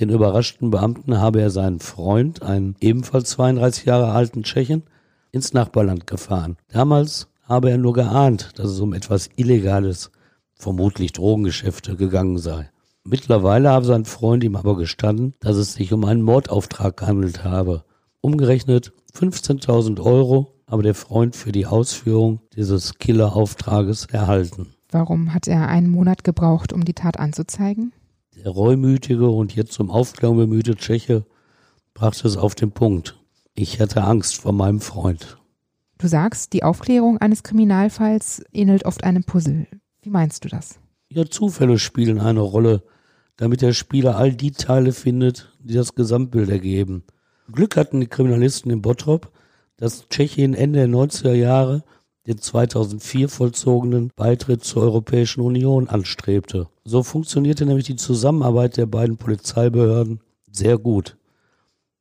den 0.00 0.10
überraschten 0.10 0.70
Beamten 0.70 1.20
habe 1.20 1.40
er 1.40 1.50
seinen 1.50 1.78
Freund, 1.78 2.42
einen 2.42 2.74
ebenfalls 2.80 3.30
32 3.30 3.84
Jahre 3.84 4.10
alten 4.10 4.42
Tschechen, 4.42 4.82
ins 5.30 5.52
Nachbarland 5.52 6.06
gefahren. 6.08 6.56
Damals 6.68 7.28
habe 7.42 7.70
er 7.70 7.78
nur 7.78 7.92
geahnt, 7.92 8.50
dass 8.56 8.70
es 8.70 8.80
um 8.80 8.92
etwas 8.92 9.30
Illegales, 9.36 10.10
vermutlich 10.54 11.12
Drogengeschäfte, 11.12 11.94
gegangen 11.94 12.38
sei. 12.38 12.71
Mittlerweile 13.04 13.70
habe 13.70 13.84
sein 13.84 14.04
Freund 14.04 14.44
ihm 14.44 14.56
aber 14.56 14.76
gestanden, 14.76 15.34
dass 15.40 15.56
es 15.56 15.74
sich 15.74 15.92
um 15.92 16.04
einen 16.04 16.22
Mordauftrag 16.22 16.96
gehandelt 16.96 17.44
habe. 17.44 17.84
Umgerechnet 18.20 18.92
15.000 19.14 20.00
Euro 20.00 20.52
aber 20.72 20.82
der 20.82 20.94
Freund 20.94 21.36
für 21.36 21.52
die 21.52 21.66
Ausführung 21.66 22.40
dieses 22.56 22.98
Killerauftrages 22.98 24.06
erhalten. 24.06 24.68
Warum 24.90 25.34
hat 25.34 25.46
er 25.46 25.68
einen 25.68 25.90
Monat 25.90 26.24
gebraucht, 26.24 26.72
um 26.72 26.82
die 26.86 26.94
Tat 26.94 27.18
anzuzeigen? 27.18 27.92
Der 28.34 28.50
reumütige 28.50 29.28
und 29.28 29.54
jetzt 29.54 29.74
zum 29.74 29.90
Aufklärung 29.90 30.38
bemühte 30.38 30.74
Tscheche 30.74 31.26
brachte 31.92 32.26
es 32.26 32.38
auf 32.38 32.54
den 32.54 32.72
Punkt. 32.72 33.20
Ich 33.54 33.80
hatte 33.80 34.02
Angst 34.02 34.36
vor 34.36 34.54
meinem 34.54 34.80
Freund. 34.80 35.36
Du 35.98 36.08
sagst, 36.08 36.54
die 36.54 36.62
Aufklärung 36.62 37.18
eines 37.18 37.42
Kriminalfalls 37.42 38.42
ähnelt 38.50 38.86
oft 38.86 39.04
einem 39.04 39.24
Puzzle. 39.24 39.66
Wie 40.00 40.08
meinst 40.08 40.42
du 40.42 40.48
das? 40.48 40.78
Ja, 41.14 41.26
Zufälle 41.26 41.78
spielen 41.78 42.20
eine 42.20 42.40
Rolle, 42.40 42.82
damit 43.36 43.60
der 43.60 43.74
Spieler 43.74 44.16
all 44.16 44.32
die 44.32 44.52
Teile 44.52 44.92
findet, 44.92 45.52
die 45.60 45.74
das 45.74 45.94
Gesamtbild 45.94 46.48
ergeben. 46.48 47.04
Glück 47.52 47.76
hatten 47.76 48.00
die 48.00 48.06
Kriminalisten 48.06 48.70
in 48.70 48.80
Bottrop, 48.80 49.30
dass 49.76 50.08
Tschechien 50.08 50.54
Ende 50.54 50.78
der 50.78 50.88
90er 50.88 51.34
Jahre 51.34 51.84
den 52.26 52.38
2004 52.38 53.28
vollzogenen 53.28 54.10
Beitritt 54.16 54.64
zur 54.64 54.84
Europäischen 54.84 55.42
Union 55.42 55.86
anstrebte. 55.86 56.68
So 56.84 57.02
funktionierte 57.02 57.66
nämlich 57.66 57.84
die 57.84 57.96
Zusammenarbeit 57.96 58.78
der 58.78 58.86
beiden 58.86 59.18
Polizeibehörden 59.18 60.20
sehr 60.50 60.78
gut. 60.78 61.18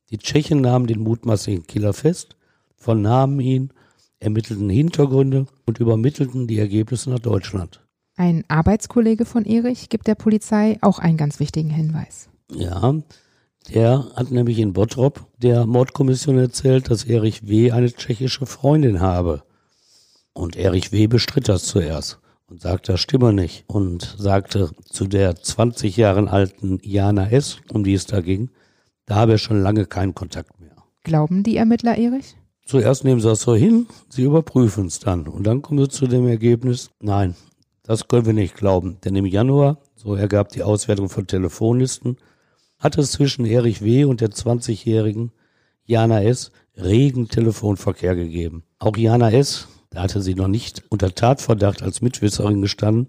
Die 0.08 0.18
Tschechen 0.18 0.62
nahmen 0.62 0.86
den 0.86 1.00
mutmaßlichen 1.00 1.66
Killer 1.66 1.92
fest, 1.92 2.36
vernahmen 2.76 3.40
ihn, 3.40 3.74
ermittelten 4.20 4.70
Hintergründe 4.70 5.44
und 5.66 5.80
übermittelten 5.80 6.46
die 6.46 6.58
Ergebnisse 6.58 7.10
nach 7.10 7.18
Deutschland. 7.18 7.81
Ein 8.22 8.44
Arbeitskollege 8.46 9.24
von 9.24 9.44
Erich 9.44 9.88
gibt 9.88 10.06
der 10.06 10.14
Polizei 10.14 10.78
auch 10.80 11.00
einen 11.00 11.16
ganz 11.16 11.40
wichtigen 11.40 11.70
Hinweis. 11.70 12.28
Ja, 12.54 12.94
der 13.74 14.06
hat 14.14 14.30
nämlich 14.30 14.60
in 14.60 14.74
Bottrop 14.74 15.26
der 15.38 15.66
Mordkommission 15.66 16.38
erzählt, 16.38 16.88
dass 16.88 17.02
Erich 17.02 17.48
W. 17.48 17.72
eine 17.72 17.92
tschechische 17.92 18.46
Freundin 18.46 19.00
habe. 19.00 19.42
Und 20.34 20.54
Erich 20.54 20.92
W. 20.92 21.08
bestritt 21.08 21.48
das 21.48 21.64
zuerst 21.64 22.20
und 22.46 22.60
sagte, 22.60 22.92
das 22.92 23.00
stimme 23.00 23.32
nicht. 23.32 23.64
Und 23.66 24.14
sagte 24.16 24.70
zu 24.88 25.08
der 25.08 25.34
20 25.34 25.96
Jahre 25.96 26.30
alten 26.30 26.78
Jana 26.84 27.28
S., 27.28 27.56
um 27.72 27.82
die 27.82 27.94
es 27.94 28.06
da 28.06 28.20
ging, 28.20 28.50
da 29.04 29.16
habe 29.16 29.32
er 29.32 29.38
schon 29.38 29.60
lange 29.60 29.86
keinen 29.86 30.14
Kontakt 30.14 30.60
mehr. 30.60 30.76
Glauben 31.02 31.42
die 31.42 31.56
Ermittler 31.56 31.98
Erich? 31.98 32.36
Zuerst 32.66 33.02
nehmen 33.02 33.20
sie 33.20 33.26
das 33.26 33.40
so 33.40 33.56
hin, 33.56 33.88
sie 34.08 34.22
überprüfen 34.22 34.86
es 34.86 35.00
dann. 35.00 35.26
Und 35.26 35.44
dann 35.44 35.60
kommen 35.60 35.80
sie 35.80 35.88
zu 35.88 36.06
dem 36.06 36.28
Ergebnis, 36.28 36.90
nein, 37.00 37.34
das 37.82 38.08
können 38.08 38.26
wir 38.26 38.32
nicht 38.32 38.56
glauben. 38.56 38.98
Denn 39.04 39.16
im 39.16 39.26
Januar, 39.26 39.78
so 39.96 40.14
ergab 40.14 40.50
die 40.50 40.62
Auswertung 40.62 41.08
von 41.08 41.26
Telefonlisten, 41.26 42.16
hat 42.78 42.98
es 42.98 43.12
zwischen 43.12 43.44
Erich 43.44 43.82
W. 43.82 44.04
und 44.04 44.20
der 44.20 44.30
20-jährigen 44.30 45.32
Jana 45.84 46.22
S. 46.22 46.52
regen 46.76 47.28
Telefonverkehr 47.28 48.14
gegeben. 48.14 48.64
Auch 48.78 48.96
Jana 48.96 49.30
S., 49.30 49.68
da 49.90 50.02
hatte 50.02 50.22
sie 50.22 50.34
noch 50.34 50.48
nicht 50.48 50.82
unter 50.88 51.14
Tatverdacht 51.14 51.82
als 51.82 52.00
Mitwisserin 52.00 52.62
gestanden, 52.62 53.08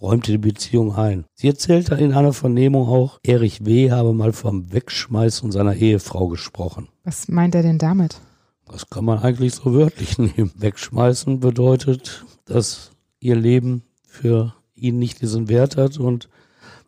räumte 0.00 0.32
die 0.32 0.38
Beziehung 0.38 0.94
ein. 0.94 1.24
Sie 1.34 1.48
erzählte 1.48 1.94
in 1.94 2.12
einer 2.12 2.32
Vernehmung 2.32 2.88
auch, 2.88 3.20
Erich 3.22 3.64
W. 3.64 3.90
habe 3.90 4.12
mal 4.12 4.32
vom 4.32 4.72
Wegschmeißen 4.72 5.50
seiner 5.52 5.74
Ehefrau 5.76 6.28
gesprochen. 6.28 6.88
Was 7.04 7.28
meint 7.28 7.54
er 7.54 7.62
denn 7.62 7.78
damit? 7.78 8.20
Das 8.66 8.88
kann 8.88 9.04
man 9.04 9.18
eigentlich 9.18 9.54
so 9.54 9.74
wörtlich 9.74 10.18
nehmen. 10.18 10.52
Wegschmeißen 10.56 11.40
bedeutet, 11.40 12.24
dass 12.44 12.92
ihr 13.18 13.36
Leben 13.36 13.82
für 14.10 14.54
ihn 14.74 14.98
nicht 14.98 15.22
diesen 15.22 15.48
Wert 15.48 15.76
hat 15.76 15.98
und 15.98 16.28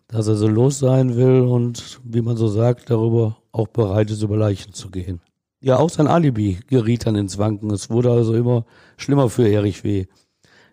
dass 0.09 0.27
er 0.27 0.35
so 0.35 0.49
los 0.49 0.79
sein 0.79 1.17
will 1.17 1.41
und, 1.41 2.01
wie 2.05 2.21
man 2.21 2.37
so 2.37 2.49
sagt, 2.49 2.91
darüber 2.91 3.39
auch 3.53 3.69
bereit 3.69 4.11
ist, 4.11 4.23
über 4.23 4.37
Leichen 4.37 4.75
zu 4.75 4.91
gehen. 4.91 5.21
Ja, 5.61 5.79
auch 5.79 5.89
sein 5.89 6.09
Alibi 6.09 6.59
geriet 6.67 7.07
dann 7.07 7.15
ins 7.15 7.39
Wanken. 7.39 7.71
Es 7.71 7.89
wurde 7.89 8.11
also 8.11 8.35
immer 8.35 8.67
schlimmer 8.97 9.31
für 9.31 9.49
Erich 9.49 9.85
W. 9.85 10.07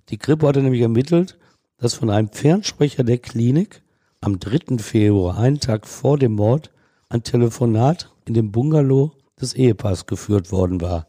Die 0.10 0.18
Kripo 0.18 0.48
hatte 0.48 0.64
nämlich 0.64 0.82
ermittelt, 0.82 1.38
dass 1.78 1.94
von 1.94 2.10
einem 2.10 2.30
Fernsprecher 2.30 3.04
der 3.04 3.20
Klinik 3.20 3.84
am 4.20 4.40
3. 4.40 4.80
Februar, 4.80 5.38
einen 5.38 5.60
Tag 5.60 5.88
vor 5.88 6.18
dem 6.18 6.34
Mord, 6.34 6.72
ein 7.08 7.24
Telefonat 7.24 8.12
in 8.26 8.34
dem 8.34 8.52
Bungalow 8.52 9.12
des 9.40 9.54
Ehepaars 9.54 10.08
geführt 10.08 10.52
worden 10.52 10.82
war. 10.82 11.08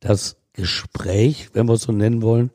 Das 0.00 0.36
Gespräch, 0.52 1.50
wenn 1.52 1.66
wir 1.66 1.74
es 1.74 1.82
so 1.82 1.92
nennen 1.92 2.22
wollen, 2.22 2.50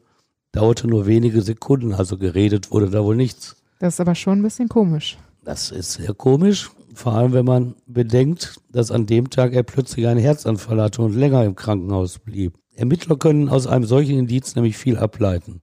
dauerte 0.53 0.88
nur 0.88 1.05
wenige 1.05 1.41
Sekunden, 1.41 1.93
also 1.93 2.17
geredet 2.17 2.72
wurde 2.72 2.89
da 2.89 3.03
wohl 3.03 3.17
nichts. 3.17 3.57
Das 3.79 3.95
ist 3.95 4.00
aber 4.00 4.15
schon 4.15 4.39
ein 4.39 4.43
bisschen 4.43 4.69
komisch. 4.69 5.17
Das 5.43 5.72
ist 5.72 5.93
sehr 5.93 6.13
komisch, 6.13 6.72
vor 6.93 7.13
allem 7.13 7.33
wenn 7.33 7.45
man 7.45 7.75
bedenkt, 7.86 8.62
dass 8.72 8.91
an 8.91 9.05
dem 9.05 9.29
Tag 9.29 9.53
er 9.53 9.63
plötzlich 9.63 10.07
einen 10.07 10.22
Herzanfall 10.22 10.81
hatte 10.81 11.01
und 11.01 11.15
länger 11.15 11.43
im 11.43 11.55
Krankenhaus 11.55 12.19
blieb. 12.19 12.53
Ermittler 12.75 13.17
können 13.17 13.50
aus 13.50 13.67
einem 13.67 13.83
solchen 13.83 14.17
Indiz 14.17 14.55
nämlich 14.55 14.77
viel 14.77 14.98
ableiten. 14.98 15.62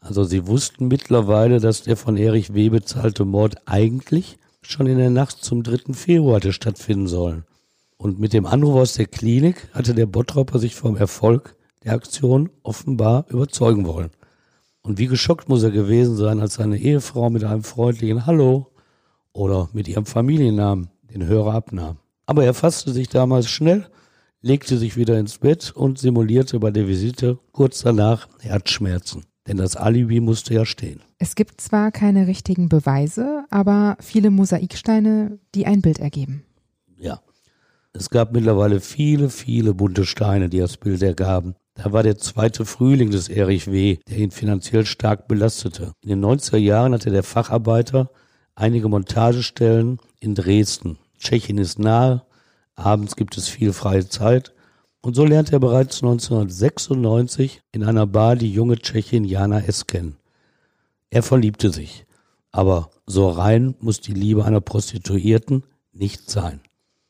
Also 0.00 0.24
sie 0.24 0.46
wussten 0.46 0.88
mittlerweile, 0.88 1.60
dass 1.60 1.82
der 1.82 1.96
von 1.96 2.16
Erich 2.16 2.54
W. 2.54 2.70
bezahlte 2.70 3.24
Mord 3.24 3.56
eigentlich 3.66 4.38
schon 4.62 4.86
in 4.86 4.98
der 4.98 5.10
Nacht 5.10 5.44
zum 5.44 5.62
3. 5.62 5.92
Februar 5.92 6.36
hatte 6.36 6.52
stattfinden 6.52 7.06
sollen. 7.06 7.44
Und 7.96 8.18
mit 8.18 8.32
dem 8.32 8.46
Anruf 8.46 8.74
aus 8.76 8.94
der 8.94 9.06
Klinik 9.06 9.68
hatte 9.72 9.94
der 9.94 10.06
Bottropper 10.06 10.58
sich 10.58 10.74
vom 10.74 10.96
Erfolg 10.96 11.54
der 11.84 11.94
Aktion 11.94 12.50
offenbar 12.62 13.26
überzeugen 13.28 13.86
wollen. 13.86 14.10
Und 14.82 14.98
wie 14.98 15.06
geschockt 15.06 15.48
muss 15.48 15.62
er 15.62 15.70
gewesen 15.70 16.16
sein, 16.16 16.40
als 16.40 16.54
seine 16.54 16.78
Ehefrau 16.78 17.30
mit 17.30 17.44
einem 17.44 17.62
freundlichen 17.62 18.26
Hallo 18.26 18.68
oder 19.32 19.68
mit 19.72 19.88
ihrem 19.88 20.06
Familiennamen 20.06 20.90
den 21.12 21.26
Hörer 21.26 21.54
abnahm. 21.54 21.98
Aber 22.26 22.44
er 22.44 22.54
fasste 22.54 22.92
sich 22.92 23.08
damals 23.08 23.48
schnell, 23.48 23.86
legte 24.40 24.76
sich 24.76 24.96
wieder 24.96 25.18
ins 25.18 25.38
Bett 25.38 25.72
und 25.74 25.98
simulierte 25.98 26.58
bei 26.58 26.70
der 26.70 26.88
Visite 26.88 27.38
kurz 27.52 27.82
danach 27.82 28.28
Herzschmerzen. 28.40 29.24
Denn 29.46 29.56
das 29.56 29.76
Alibi 29.76 30.20
musste 30.20 30.54
ja 30.54 30.64
stehen. 30.64 31.00
Es 31.18 31.34
gibt 31.34 31.60
zwar 31.60 31.90
keine 31.90 32.26
richtigen 32.26 32.68
Beweise, 32.68 33.44
aber 33.50 33.96
viele 34.00 34.30
Mosaiksteine, 34.30 35.38
die 35.54 35.66
ein 35.66 35.82
Bild 35.82 35.98
ergeben. 35.98 36.44
Ja. 36.96 37.20
Es 37.92 38.08
gab 38.08 38.32
mittlerweile 38.32 38.80
viele, 38.80 39.28
viele 39.28 39.74
bunte 39.74 40.06
Steine, 40.06 40.48
die 40.48 40.58
das 40.58 40.76
Bild 40.76 41.02
ergaben. 41.02 41.54
Da 41.74 41.92
war 41.92 42.02
der 42.02 42.18
zweite 42.18 42.66
Frühling 42.66 43.10
des 43.10 43.28
Erich 43.28 43.70
W., 43.70 43.98
der 44.08 44.18
ihn 44.18 44.30
finanziell 44.30 44.84
stark 44.84 45.26
belastete. 45.26 45.92
In 46.02 46.10
den 46.10 46.24
90er 46.24 46.58
Jahren 46.58 46.92
hatte 46.92 47.10
der 47.10 47.22
Facharbeiter 47.22 48.10
einige 48.54 48.88
Montagestellen 48.88 49.98
in 50.20 50.34
Dresden. 50.34 50.98
Tschechien 51.18 51.58
ist 51.58 51.78
nahe, 51.78 52.22
abends 52.74 53.16
gibt 53.16 53.36
es 53.38 53.48
viel 53.48 53.72
freie 53.72 54.06
Zeit 54.08 54.52
und 55.00 55.14
so 55.14 55.24
lernte 55.24 55.52
er 55.52 55.60
bereits 55.60 56.02
1996 56.02 57.62
in 57.72 57.84
einer 57.84 58.06
Bar 58.06 58.36
die 58.36 58.52
junge 58.52 58.76
Tschechin 58.78 59.24
Jana 59.24 59.60
S. 59.60 59.86
kennen. 59.86 60.16
Er 61.10 61.22
verliebte 61.22 61.70
sich, 61.70 62.06
aber 62.52 62.90
so 63.06 63.28
rein 63.28 63.74
muss 63.80 64.00
die 64.00 64.14
Liebe 64.14 64.44
einer 64.44 64.60
Prostituierten 64.60 65.64
nicht 65.92 66.30
sein. 66.30 66.60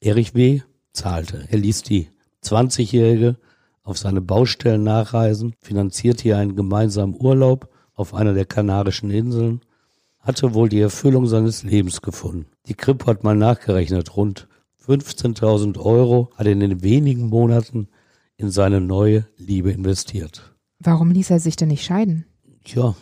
Erich 0.01 0.35
W. 0.35 0.63
zahlte. 0.93 1.47
Er 1.51 1.59
ließ 1.59 1.83
die 1.83 2.09
20-Jährige 2.45 3.37
auf 3.83 3.99
seine 3.99 4.21
Baustellen 4.21 4.85
nachreisen, 4.85 5.55
finanzierte 5.61 6.29
ihr 6.29 6.39
einen 6.39 6.57
gemeinsamen 6.57 7.17
Urlaub 7.19 7.69
auf 7.95 8.15
einer 8.15 8.35
der 8.35 8.47
Kanarischen 8.47 9.11
Inseln, 9.11 9.61
hatte 10.19 10.55
wohl 10.55 10.69
die 10.69 10.81
Erfüllung 10.81 11.27
seines 11.27 11.63
Lebens 11.63 12.01
gefunden. 12.01 12.47
Die 12.67 12.75
Krippe 12.75 13.07
hat 13.07 13.25
mal 13.25 13.37
nachgerechnet, 13.37 14.17
rund 14.17 14.49
15.000 14.87 15.79
Euro 15.79 16.31
hat 16.37 16.47
er 16.47 16.53
in 16.53 16.61
den 16.61 16.83
wenigen 16.83 17.29
Monaten 17.29 17.89
in 18.37 18.51
seine 18.51 18.81
neue 18.81 19.27
Liebe 19.37 19.71
investiert. 19.71 20.55
Warum 20.79 21.11
ließ 21.11 21.31
er 21.31 21.41
sich 21.41 21.57
denn 21.57 21.69
nicht 21.69 21.85
scheiden? 21.85 22.25
Tja, 22.65 22.97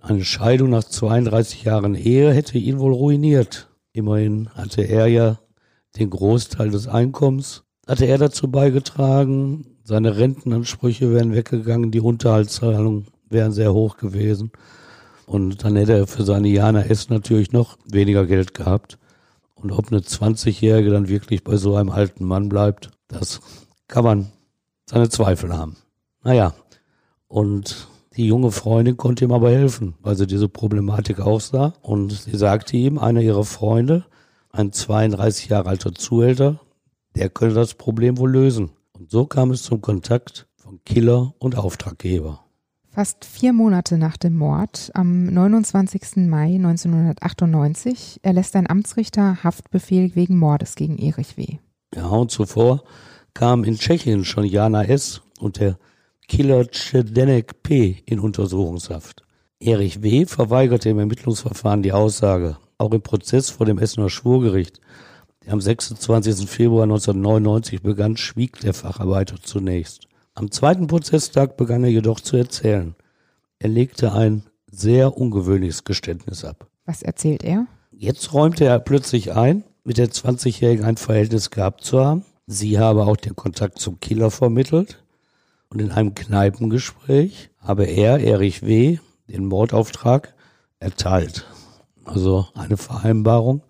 eine 0.00 0.24
Scheidung 0.24 0.70
nach 0.70 0.84
32 0.84 1.64
Jahren 1.64 1.94
Ehe 1.94 2.32
hätte 2.32 2.58
ihn 2.58 2.78
wohl 2.78 2.92
ruiniert. 2.92 3.68
Immerhin 3.92 4.48
hatte 4.50 4.82
er 4.82 5.06
ja 5.06 5.38
den 5.96 6.10
Großteil 6.10 6.70
des 6.70 6.86
Einkommens, 6.86 7.64
hatte 7.86 8.06
er 8.06 8.18
dazu 8.18 8.48
beigetragen, 8.50 9.75
seine 9.86 10.16
Rentenansprüche 10.16 11.12
wären 11.14 11.32
weggegangen, 11.32 11.92
die 11.92 12.00
Unterhaltszahlungen 12.00 13.06
wären 13.30 13.52
sehr 13.52 13.72
hoch 13.72 13.96
gewesen. 13.96 14.50
Und 15.26 15.62
dann 15.62 15.76
hätte 15.76 15.92
er 15.92 16.06
für 16.08 16.24
seine 16.24 16.48
Jana 16.48 16.82
S 16.82 17.08
natürlich 17.08 17.52
noch 17.52 17.78
weniger 17.84 18.26
Geld 18.26 18.52
gehabt. 18.52 18.98
Und 19.54 19.70
ob 19.70 19.92
eine 19.92 20.00
20-Jährige 20.00 20.90
dann 20.90 21.08
wirklich 21.08 21.44
bei 21.44 21.56
so 21.56 21.76
einem 21.76 21.90
alten 21.90 22.24
Mann 22.24 22.48
bleibt, 22.48 22.90
das 23.06 23.40
kann 23.86 24.02
man 24.02 24.32
seine 24.86 25.08
Zweifel 25.08 25.56
haben. 25.56 25.76
Naja, 26.24 26.52
und 27.28 27.86
die 28.16 28.26
junge 28.26 28.50
Freundin 28.50 28.96
konnte 28.96 29.24
ihm 29.24 29.32
aber 29.32 29.50
helfen, 29.50 29.94
weil 30.02 30.16
sie 30.16 30.26
diese 30.26 30.48
Problematik 30.48 31.20
auch 31.20 31.40
sah. 31.40 31.74
Und 31.82 32.10
sie 32.12 32.36
sagte 32.36 32.76
ihm, 32.76 32.98
einer 32.98 33.20
ihrer 33.20 33.44
Freunde, 33.44 34.04
ein 34.50 34.72
32 34.72 35.48
Jahre 35.48 35.68
alter 35.68 35.94
Zuhälter, 35.94 36.58
der 37.14 37.30
könne 37.30 37.54
das 37.54 37.74
Problem 37.74 38.18
wohl 38.18 38.32
lösen. 38.32 38.70
Und 38.98 39.10
so 39.10 39.26
kam 39.26 39.50
es 39.50 39.62
zum 39.62 39.82
Kontakt 39.82 40.46
von 40.56 40.80
Killer 40.84 41.34
und 41.38 41.56
Auftraggeber. 41.56 42.40
Fast 42.88 43.26
vier 43.26 43.52
Monate 43.52 43.98
nach 43.98 44.16
dem 44.16 44.38
Mord, 44.38 44.90
am 44.94 45.26
29. 45.26 46.26
Mai 46.28 46.54
1998, 46.54 48.20
erlässt 48.22 48.56
ein 48.56 48.70
Amtsrichter 48.70 49.44
Haftbefehl 49.44 50.14
wegen 50.14 50.38
Mordes 50.38 50.76
gegen 50.76 50.96
Erich 50.96 51.36
W. 51.36 51.58
Ja, 51.94 52.06
und 52.06 52.30
zuvor 52.30 52.84
kam 53.34 53.64
in 53.64 53.76
Tschechien 53.76 54.24
schon 54.24 54.44
Jana 54.44 54.84
S. 54.84 55.20
und 55.40 55.60
der 55.60 55.78
Killer 56.26 56.72
Cedenek 56.72 57.62
P. 57.62 58.02
in 58.06 58.18
Untersuchungshaft. 58.18 59.24
Erich 59.60 60.02
W. 60.02 60.24
verweigerte 60.24 60.88
im 60.88 60.98
Ermittlungsverfahren 60.98 61.82
die 61.82 61.92
Aussage. 61.92 62.56
Auch 62.78 62.92
im 62.92 63.02
Prozess 63.02 63.50
vor 63.50 63.66
dem 63.66 63.78
Essener 63.78 64.08
Schwurgericht, 64.08 64.80
am 65.52 65.60
26. 65.60 66.48
Februar 66.48 66.84
1999 66.84 67.82
begann, 67.82 68.16
schwieg 68.16 68.60
der 68.60 68.74
Facharbeiter 68.74 69.36
zunächst. 69.42 70.08
Am 70.34 70.50
zweiten 70.50 70.86
Prozesstag 70.86 71.56
begann 71.56 71.84
er 71.84 71.90
jedoch 71.90 72.20
zu 72.20 72.36
erzählen. 72.36 72.94
Er 73.58 73.68
legte 73.68 74.12
ein 74.12 74.42
sehr 74.70 75.16
ungewöhnliches 75.16 75.84
Geständnis 75.84 76.44
ab. 76.44 76.66
Was 76.84 77.02
erzählt 77.02 77.42
er? 77.42 77.66
Jetzt 77.90 78.32
räumte 78.32 78.64
er 78.64 78.78
plötzlich 78.78 79.32
ein, 79.32 79.64
mit 79.84 79.98
der 79.98 80.08
20-Jährigen 80.08 80.84
ein 80.84 80.96
Verhältnis 80.96 81.50
gehabt 81.50 81.84
zu 81.84 82.04
haben. 82.04 82.24
Sie 82.46 82.78
habe 82.78 83.06
auch 83.06 83.16
den 83.16 83.36
Kontakt 83.36 83.78
zum 83.78 84.00
Killer 84.00 84.30
vermittelt. 84.30 85.02
Und 85.68 85.80
in 85.80 85.90
einem 85.90 86.14
Kneipengespräch 86.14 87.50
habe 87.58 87.84
er, 87.84 88.20
Erich 88.20 88.62
W., 88.62 88.98
den 89.28 89.46
Mordauftrag 89.46 90.34
erteilt. 90.78 91.46
Also 92.04 92.46
eine 92.54 92.76
Vereinbarung 92.76 93.62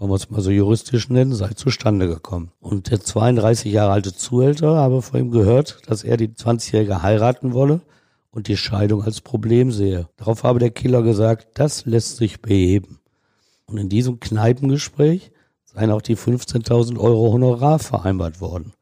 wollen 0.00 0.12
wir 0.12 0.16
es 0.16 0.30
mal 0.30 0.40
so 0.40 0.50
juristisch 0.50 1.10
nennen, 1.10 1.34
sei 1.34 1.50
zustande 1.50 2.08
gekommen. 2.08 2.52
Und 2.58 2.90
der 2.90 3.00
32 3.00 3.70
Jahre 3.70 3.92
alte 3.92 4.14
Zuhälter 4.14 4.76
habe 4.76 5.02
von 5.02 5.20
ihm 5.20 5.30
gehört, 5.30 5.82
dass 5.86 6.04
er 6.04 6.16
die 6.16 6.28
20-Jährige 6.28 7.02
heiraten 7.02 7.52
wolle 7.52 7.82
und 8.30 8.48
die 8.48 8.56
Scheidung 8.56 9.02
als 9.02 9.20
Problem 9.20 9.70
sehe. 9.70 10.08
Darauf 10.16 10.42
habe 10.42 10.58
der 10.58 10.70
Killer 10.70 11.02
gesagt, 11.02 11.48
das 11.58 11.84
lässt 11.84 12.16
sich 12.16 12.40
beheben. 12.40 12.98
Und 13.66 13.76
in 13.76 13.90
diesem 13.90 14.20
Kneipengespräch 14.20 15.32
seien 15.66 15.90
auch 15.90 16.02
die 16.02 16.16
15.000 16.16 16.98
Euro 16.98 17.32
Honorar 17.32 17.78
vereinbart 17.78 18.40
worden. 18.40 18.72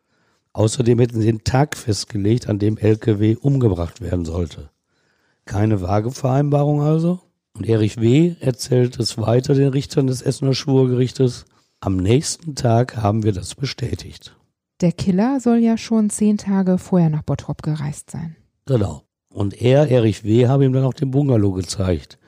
Außerdem 0.53 1.01
hätten 1.01 1.21
sie 1.21 1.27
den 1.27 1.43
Tag 1.43 1.77
festgelegt, 1.77 2.49
an 2.49 2.61
dem 2.61 2.79
LKW 2.79 3.37
umgebracht 3.37 4.01
werden 4.01 4.25
sollte. 4.25 4.71
Keine 5.47 5.81
vage 5.83 6.13
Vereinbarung 6.13 6.81
also? 6.81 7.19
Und 7.59 7.69
Erich 7.69 7.97
W. 7.97 8.37
erzählt 8.39 9.01
es 9.01 9.19
weiter 9.19 9.53
den 9.53 9.71
Richtern 9.71 10.07
des 10.07 10.23
Essener 10.23 10.55
Schwurgerichtes. 10.55 11.45
Am 11.81 11.97
nächsten 11.97 12.55
Tag 12.55 12.99
haben 12.99 13.25
wir 13.25 13.33
das 13.33 13.57
bestätigt. 13.57 14.37
Der 14.81 14.93
Killer 14.93 15.41
soll 15.41 15.59
ja 15.59 15.77
schon 15.77 16.09
zehn 16.09 16.39
Tage 16.39 16.79
vorher 16.79 17.11
nach 17.11 17.23
Bottrop 17.23 17.63
gereist 17.63 18.13
sein. 18.13 18.37
Genau. 18.67 19.03
Und 19.35 19.61
er, 19.61 19.91
Erich 19.91 20.23
W., 20.23 20.47
habe 20.47 20.67
ihm 20.67 20.73
dann 20.73 20.85
auch 20.85 20.95
den 20.95 21.11
Bungalow 21.11 21.51
gezeigt. 21.51 22.21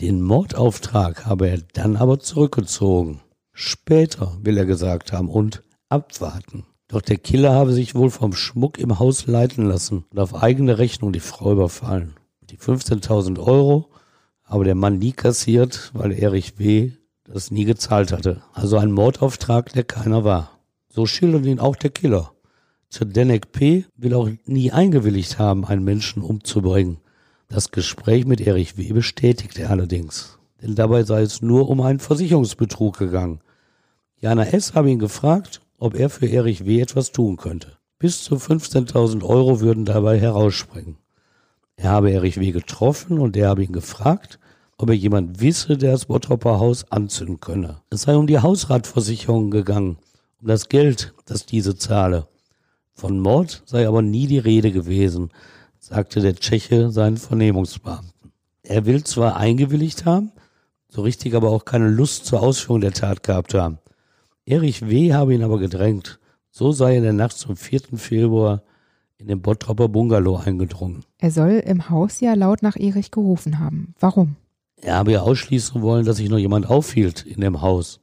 Den 0.00 0.22
Mordauftrag 0.22 1.26
habe 1.26 1.48
er 1.48 1.58
dann 1.72 1.96
aber 1.96 2.20
zurückgezogen. 2.20 3.20
Später, 3.52 4.38
will 4.42 4.56
er 4.56 4.64
gesagt 4.64 5.12
haben, 5.12 5.28
und 5.28 5.64
abwarten. 5.88 6.66
Doch 6.86 7.02
der 7.02 7.18
Killer 7.18 7.52
habe 7.52 7.72
sich 7.72 7.96
wohl 7.96 8.10
vom 8.10 8.32
Schmuck 8.32 8.78
im 8.78 9.00
Haus 9.00 9.26
leiten 9.26 9.66
lassen 9.66 10.04
und 10.12 10.20
auf 10.20 10.40
eigene 10.40 10.78
Rechnung 10.78 11.12
die 11.12 11.18
Frau 11.18 11.50
überfallen. 11.50 12.14
Die 12.48 12.58
15.000 12.58 13.40
Euro 13.40 13.90
aber 14.48 14.64
der 14.64 14.74
Mann 14.74 14.98
nie 14.98 15.12
kassiert, 15.12 15.90
weil 15.92 16.12
Erich 16.12 16.58
W. 16.58 16.92
das 17.24 17.50
nie 17.50 17.64
gezahlt 17.64 18.12
hatte. 18.12 18.42
Also 18.54 18.78
ein 18.78 18.90
Mordauftrag, 18.90 19.72
der 19.72 19.84
keiner 19.84 20.24
war. 20.24 20.58
So 20.88 21.04
schildert 21.06 21.44
ihn 21.44 21.60
auch 21.60 21.76
der 21.76 21.90
Killer. 21.90 22.32
Zdenek 22.88 23.52
P. 23.52 23.84
will 23.96 24.14
auch 24.14 24.30
nie 24.46 24.72
eingewilligt 24.72 25.38
haben, 25.38 25.66
einen 25.66 25.84
Menschen 25.84 26.22
umzubringen. 26.22 26.96
Das 27.48 27.70
Gespräch 27.70 28.24
mit 28.24 28.40
Erich 28.40 28.78
W. 28.78 28.92
bestätigt 28.94 29.58
er 29.58 29.70
allerdings. 29.70 30.38
Denn 30.62 30.74
dabei 30.74 31.04
sei 31.04 31.20
es 31.20 31.42
nur 31.42 31.68
um 31.68 31.82
einen 31.82 32.00
Versicherungsbetrug 32.00 32.98
gegangen. 32.98 33.40
Jana 34.18 34.46
S. 34.46 34.74
habe 34.74 34.90
ihn 34.90 34.98
gefragt, 34.98 35.60
ob 35.78 35.94
er 35.94 36.08
für 36.08 36.26
Erich 36.26 36.64
W. 36.64 36.80
etwas 36.80 37.12
tun 37.12 37.36
könnte. 37.36 37.76
Bis 37.98 38.24
zu 38.24 38.36
15.000 38.36 39.22
Euro 39.22 39.60
würden 39.60 39.84
dabei 39.84 40.18
herausspringen. 40.18 40.96
Er 41.78 41.90
habe 41.90 42.10
Erich 42.10 42.40
W. 42.40 42.50
getroffen 42.50 43.20
und 43.20 43.36
er 43.36 43.50
habe 43.50 43.62
ihn 43.62 43.72
gefragt, 43.72 44.40
ob 44.78 44.88
er 44.88 44.96
jemand 44.96 45.40
wisse, 45.40 45.78
der 45.78 45.92
das 45.92 46.06
Bottropper 46.06 46.58
Haus 46.58 46.90
anzünden 46.90 47.38
könne. 47.38 47.80
Es 47.88 48.02
sei 48.02 48.16
um 48.16 48.26
die 48.26 48.40
Hausratversicherung 48.40 49.52
gegangen, 49.52 49.96
um 50.40 50.48
das 50.48 50.68
Geld, 50.68 51.14
das 51.24 51.46
diese 51.46 51.76
zahle. 51.76 52.26
Von 52.94 53.20
Mord 53.20 53.62
sei 53.64 53.86
aber 53.86 54.02
nie 54.02 54.26
die 54.26 54.40
Rede 54.40 54.72
gewesen, 54.72 55.30
sagte 55.78 56.20
der 56.20 56.34
Tscheche 56.34 56.90
seinen 56.90 57.16
Vernehmungsbeamten. 57.16 58.32
Er 58.64 58.84
will 58.84 59.04
zwar 59.04 59.36
eingewilligt 59.36 60.04
haben, 60.04 60.32
so 60.88 61.02
richtig 61.02 61.36
aber 61.36 61.50
auch 61.50 61.64
keine 61.64 61.88
Lust 61.90 62.26
zur 62.26 62.42
Ausführung 62.42 62.80
der 62.80 62.92
Tat 62.92 63.22
gehabt 63.22 63.54
haben. 63.54 63.78
Erich 64.44 64.88
W. 64.88 65.14
habe 65.14 65.32
ihn 65.32 65.44
aber 65.44 65.60
gedrängt. 65.60 66.18
So 66.50 66.72
sei 66.72 66.92
er 66.92 66.98
in 66.98 67.02
der 67.04 67.12
Nacht 67.12 67.38
zum 67.38 67.56
4. 67.56 67.82
Februar 67.94 68.62
in 69.20 69.26
den 69.26 69.42
Bottropper 69.42 69.88
Bungalow 69.88 70.36
eingedrungen. 70.36 71.04
Er 71.18 71.32
soll 71.32 71.62
im 71.66 71.90
Haus 71.90 72.20
ja 72.20 72.34
laut 72.34 72.62
nach 72.62 72.76
Erich 72.76 73.10
gerufen 73.10 73.58
haben. 73.58 73.94
Warum? 73.98 74.36
Er 74.80 74.94
habe 74.94 75.10
ja 75.10 75.22
ausschließen 75.22 75.82
wollen, 75.82 76.06
dass 76.06 76.18
sich 76.18 76.28
noch 76.28 76.38
jemand 76.38 76.70
aufhielt 76.70 77.26
in 77.26 77.40
dem 77.40 77.60
Haus, 77.60 77.98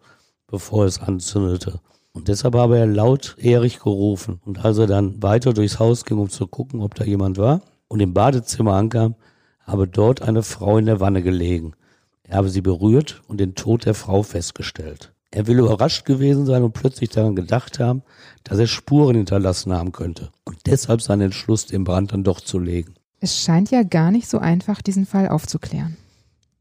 bevor 0.45 0.85
es 0.85 0.99
anzündete. 0.99 1.79
Und 2.11 2.27
deshalb 2.27 2.55
habe 2.55 2.77
er 2.77 2.85
laut 2.85 3.37
Erich 3.39 3.79
gerufen. 3.79 4.41
Und 4.45 4.65
als 4.65 4.77
er 4.77 4.87
dann 4.87 5.23
weiter 5.23 5.53
durchs 5.53 5.79
Haus 5.79 6.03
ging, 6.03 6.17
um 6.17 6.29
zu 6.29 6.47
gucken, 6.47 6.81
ob 6.81 6.95
da 6.95 7.05
jemand 7.05 7.37
war, 7.37 7.61
und 7.87 8.01
im 8.01 8.13
Badezimmer 8.13 8.73
ankam, 8.73 9.15
habe 9.61 9.87
dort 9.87 10.21
eine 10.21 10.43
Frau 10.43 10.77
in 10.77 10.85
der 10.85 10.99
Wanne 10.99 11.21
gelegen. 11.21 11.75
Er 12.23 12.37
habe 12.37 12.49
sie 12.49 12.61
berührt 12.61 13.21
und 13.29 13.39
den 13.39 13.55
Tod 13.55 13.85
der 13.85 13.93
Frau 13.93 14.21
festgestellt. 14.21 15.13
Er 15.31 15.47
will 15.47 15.59
überrascht 15.59 16.05
gewesen 16.05 16.45
sein 16.45 16.63
und 16.63 16.73
plötzlich 16.73 17.09
daran 17.09 17.35
gedacht 17.35 17.79
haben, 17.79 18.03
dass 18.43 18.59
er 18.59 18.67
Spuren 18.67 19.15
hinterlassen 19.15 19.73
haben 19.73 19.91
könnte 19.91 20.31
deshalb 20.65 21.01
seinen 21.01 21.21
Entschluss, 21.21 21.65
den 21.65 21.83
Brand 21.83 22.13
dann 22.13 22.23
doch 22.23 22.41
zu 22.41 22.59
legen. 22.59 22.95
Es 23.19 23.39
scheint 23.39 23.71
ja 23.71 23.83
gar 23.83 24.11
nicht 24.11 24.27
so 24.27 24.39
einfach, 24.39 24.81
diesen 24.81 25.05
Fall 25.05 25.29
aufzuklären. 25.29 25.97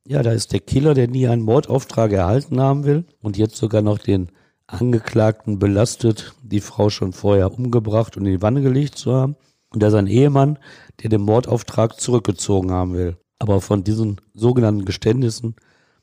Ja, 0.07 0.23
da 0.23 0.33
ist 0.33 0.53
der 0.53 0.61
Killer, 0.61 0.95
der 0.95 1.09
nie 1.09 1.27
einen 1.29 1.43
Mordauftrag 1.43 2.12
erhalten 2.12 2.61
haben 2.61 2.85
will 2.85 3.05
und 3.23 3.38
jetzt 3.38 3.57
sogar 3.57 3.83
noch 3.83 3.99
den 3.99 4.29
Angeklagten 4.67 5.59
belastet, 5.59 6.35
die 6.43 6.61
Frau 6.61 6.90
schon 6.90 7.12
vorher 7.12 7.53
umgebracht 7.53 8.17
und 8.17 8.27
in 8.27 8.33
die 8.33 8.43
Wanne 8.43 8.62
gelegt 8.62 8.97
zu 8.97 9.14
haben. 9.14 9.37
und 9.71 9.83
er 9.83 9.90
sein 9.90 10.07
Ehemann, 10.07 10.59
der 11.03 11.11
den 11.11 11.23
Mordauftrag 11.23 12.01
zurückgezogen 12.01 12.71
haben 12.71 12.95
will. 12.95 13.17
Aber 13.40 13.61
von 13.61 13.83
diesen 13.83 14.21
sogenannten 14.33 14.85
Geständnissen 14.85 15.57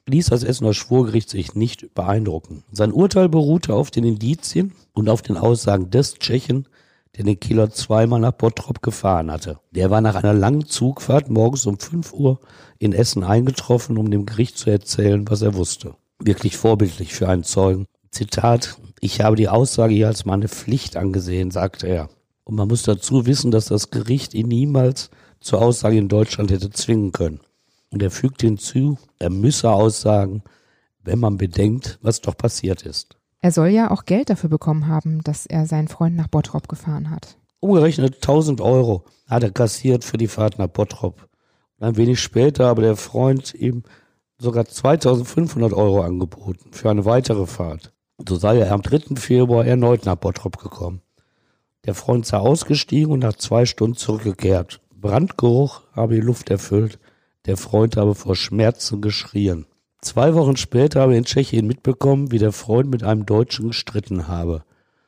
ließ 0.08 0.26
das 0.28 0.44
Essener 0.44 0.74
Schwurgericht 0.74 1.30
sich 1.30 1.56
nicht 1.56 1.94
beeindrucken. 1.94 2.64
Sein 2.72 2.92
Urteil 2.92 3.30
beruhte 3.30 3.74
auf 3.74 3.90
den 3.90 4.04
Indizien 4.04 4.74
und 4.94 5.08
auf 5.08 5.22
den 5.22 5.38
Aussagen 5.38 5.90
des 5.90 6.16
Tschechen, 6.16 6.68
der 7.18 7.26
den 7.26 7.40
Killer 7.40 7.72
zweimal 7.72 8.20
nach 8.20 8.32
Bottrop 8.32 8.82
gefahren 8.82 9.32
hatte. 9.32 9.60
Der 9.72 9.90
war 9.90 10.02
nach 10.02 10.16
einer 10.16 10.34
langen 10.34 10.66
Zugfahrt 10.66 11.30
morgens 11.30 11.66
um 11.66 11.78
5 11.78 12.14
Uhr 12.14 12.40
in 12.80 12.94
Essen 12.94 13.24
eingetroffen, 13.24 13.98
um 13.98 14.10
dem 14.10 14.26
Gericht 14.26 14.58
zu 14.58 14.70
erzählen, 14.70 15.28
was 15.30 15.42
er 15.42 15.56
wusste. 15.56 15.96
Wirklich 16.20 16.58
vorbildlich 16.58 17.14
für 17.14 17.28
einen 17.28 17.44
Zeugen. 17.44 17.86
Zitat, 18.12 18.78
ich 19.00 19.22
habe 19.22 19.36
die 19.36 19.50
Aussage 19.50 19.94
hier 19.94 20.08
als 20.08 20.26
meine 20.26 20.48
Pflicht 20.48 20.96
angesehen, 20.96 21.52
sagte 21.52 21.88
er. 21.88 22.10
Und 22.44 22.56
man 22.56 22.68
muss 22.68 22.84
dazu 22.84 23.26
wissen, 23.26 23.52
dass 23.52 23.66
das 23.66 23.92
Gericht 23.92 24.34
ihn 24.34 24.48
niemals 24.48 25.10
zur 25.40 25.62
Aussage 25.62 25.98
in 25.98 26.08
Deutschland 26.08 26.52
hätte 26.52 26.70
zwingen 26.70 27.12
können. 27.12 27.40
Und 27.90 28.02
er 28.02 28.12
fügt 28.12 28.42
hinzu, 28.42 28.98
er 29.20 29.30
müsse 29.30 29.72
aussagen, 29.72 30.44
wenn 31.04 31.20
man 31.20 31.38
bedenkt, 31.38 32.00
was 32.02 32.22
doch 32.22 32.38
passiert 32.38 32.84
ist. 32.84 33.18
Er 33.42 33.52
soll 33.52 33.70
ja 33.70 33.90
auch 33.90 34.06
Geld 34.06 34.30
dafür 34.30 34.50
bekommen 34.50 34.88
haben, 34.88 35.24
dass 35.24 35.48
er 35.48 35.66
seinen 35.66 35.88
Freund 35.88 36.16
nach 36.16 36.28
Bottrop 36.28 36.68
gefahren 36.68 37.10
hat. 37.10 37.38
Umgerechnet 37.60 38.16
1000 38.16 38.62
Euro 38.62 39.04
hat 39.28 39.44
er 39.44 39.52
kassiert 39.52 40.04
für 40.04 40.18
die 40.18 40.28
Fahrt 40.28 40.60
nach 40.60 40.68
Bottrop. 40.68 41.28
Ein 41.80 41.98
wenig 41.98 42.20
später 42.20 42.68
habe 42.68 42.84
der 42.84 42.96
Freund 42.96 43.56
ihm 43.56 43.84
sogar 44.38 44.66
2500 44.66 45.74
Euro 45.74 46.02
angeboten 46.02 46.72
für 46.72 46.92
eine 46.92 47.06
weitere 47.06 47.48
Fahrt. 47.48 47.92
So 48.28 48.36
sei 48.36 48.60
er 48.60 48.72
am 48.72 48.84
3. 48.84 49.16
Februar 49.16 49.66
erneut 49.66 50.06
nach 50.06 50.16
Bottrop 50.16 50.58
gekommen. 50.58 51.02
Der 51.86 51.96
Freund 51.96 52.28
sei 52.28 52.38
ausgestiegen 52.38 53.12
und 53.12 53.20
nach 53.20 53.36
zwei 53.36 53.66
Stunden 53.66 53.98
zurückgekehrt. 53.98 54.82
Brandgeruch 54.94 55.82
habe 55.94 56.14
die 56.14 56.22
Luft 56.22 56.52
erfüllt. 56.52 57.00
Der 57.48 57.58
Freund 57.58 57.98
habe 57.98 58.14
vor 58.14 58.36
Schmerzen 58.36 59.02
geschrien. 59.02 59.66
Zwei 60.02 60.34
Wochen 60.34 60.58
später 60.58 61.02
habe 61.02 61.14
er 61.14 61.20
in 61.20 61.26
Tschechien 61.26 61.68
mitbekommen, 61.68 62.32
wie 62.32 62.40
der 62.40 62.52
Freund 62.52 62.90
mit 62.90 63.04
einem 63.04 63.28
Deutschen 63.28 63.68
gestritten 63.68 64.28
habe. 64.28 64.64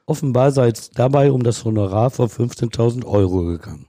Offenbar 0.06 0.52
sei 0.52 0.68
es 0.68 0.92
dabei 0.92 1.32
um 1.32 1.42
das 1.42 1.66
Honorar 1.66 2.12
von 2.12 2.30
15.000 2.30 3.04
Euro 3.04 3.44
gegangen. 3.44 3.88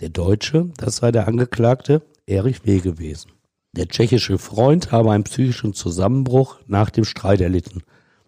Der 0.00 0.08
Deutsche, 0.08 0.70
das 0.78 0.96
sei 0.96 1.12
der 1.12 1.28
Angeklagte, 1.28 2.02
Erich 2.26 2.64
W. 2.64 2.78
gewesen. 2.78 3.32
Der 3.72 3.86
tschechische 3.86 4.38
Freund 4.38 4.92
habe 4.92 5.10
einen 5.10 5.24
psychischen 5.24 5.74
Zusammenbruch 5.74 6.58
nach 6.66 6.88
dem 6.88 7.04
Streit 7.04 7.42
erlitten 7.42 7.82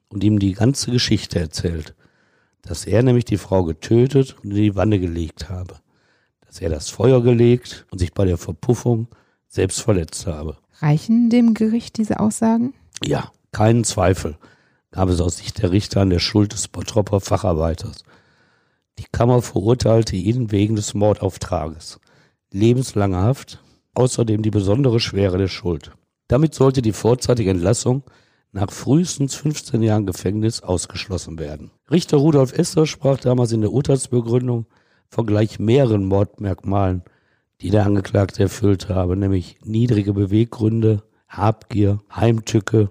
und 0.09 0.23
ihm 0.23 0.39
die 0.39 0.53
ganze 0.53 0.91
Geschichte 0.91 1.39
erzählt, 1.39 1.95
dass 2.61 2.85
er 2.85 3.03
nämlich 3.03 3.25
die 3.25 3.39
Frau 3.39 3.65
getötet 3.65 4.37
und 4.43 4.51
in 4.51 4.57
die 4.57 4.75
Wanne 4.75 4.99
gelegt 4.99 5.49
habe, 5.49 5.77
dass 6.45 6.61
er 6.61 6.69
das 6.69 6.91
Feuer 6.91 7.23
gelegt 7.23 7.87
und 7.91 8.01
sich 8.01 8.13
bei 8.13 8.27
der 8.27 8.37
Verpuffung 8.37 9.09
selbst 9.49 9.81
verletzt 9.81 10.27
habe. 10.27 10.59
Reichen 10.81 11.31
dem 11.31 11.55
Gericht 11.55 11.97
diese 11.97 12.21
Aussagen? 12.21 12.75
Ja, 13.03 13.31
keinen 13.53 13.85
Zweifel 13.85 14.37
gab 14.91 15.09
es 15.09 15.21
aus 15.21 15.39
Sicht 15.39 15.63
der 15.63 15.73
Richter 15.73 16.01
an 16.01 16.11
der 16.11 16.19
Schuld 16.19 16.53
des 16.53 16.69
Bottropper 16.69 17.21
Facharbeiters. 17.21 18.03
Die 18.99 19.05
Kammer 19.13 19.43
verurteilte 19.43 20.17
ihn 20.17 20.51
wegen 20.51 20.77
des 20.77 20.95
Mordauftrages. 20.95 22.01
Lebenslange 22.51 23.19
Haft, 23.19 23.63
außerdem 23.95 24.43
die 24.43 24.51
besondere 24.51 25.01
Schwere 25.01 25.37
der 25.37 25.49
Schuld. 25.49 25.93
Damit 26.29 26.55
sollte 26.55 26.81
die 26.81 26.93
vorzeitige 26.93 27.51
Entlassung 27.51 28.05
nach 28.53 28.71
frühestens 28.71 29.35
15 29.35 29.83
Jahren 29.83 30.07
Gefängnis 30.07 30.63
ausgeschlossen 30.63 31.39
werden. 31.39 31.71
Richter 31.91 32.17
Rudolf 32.17 32.57
Esser 32.57 32.87
sprach 32.87 33.19
damals 33.19 33.53
in 33.53 33.61
der 33.61 33.73
Urteilsbegründung 33.73 34.67
von 35.09 35.27
gleich 35.27 35.59
mehreren 35.59 36.07
Mordmerkmalen 36.07 37.03
die 37.61 37.71
der 37.71 37.87
Angeklagte 37.87 38.43
erfüllt 38.43 38.89
habe, 38.89 39.17
nämlich 39.17 39.59
niedrige 39.65 40.13
Beweggründe, 40.13 41.03
Habgier, 41.29 42.01
Heimtücke 42.15 42.91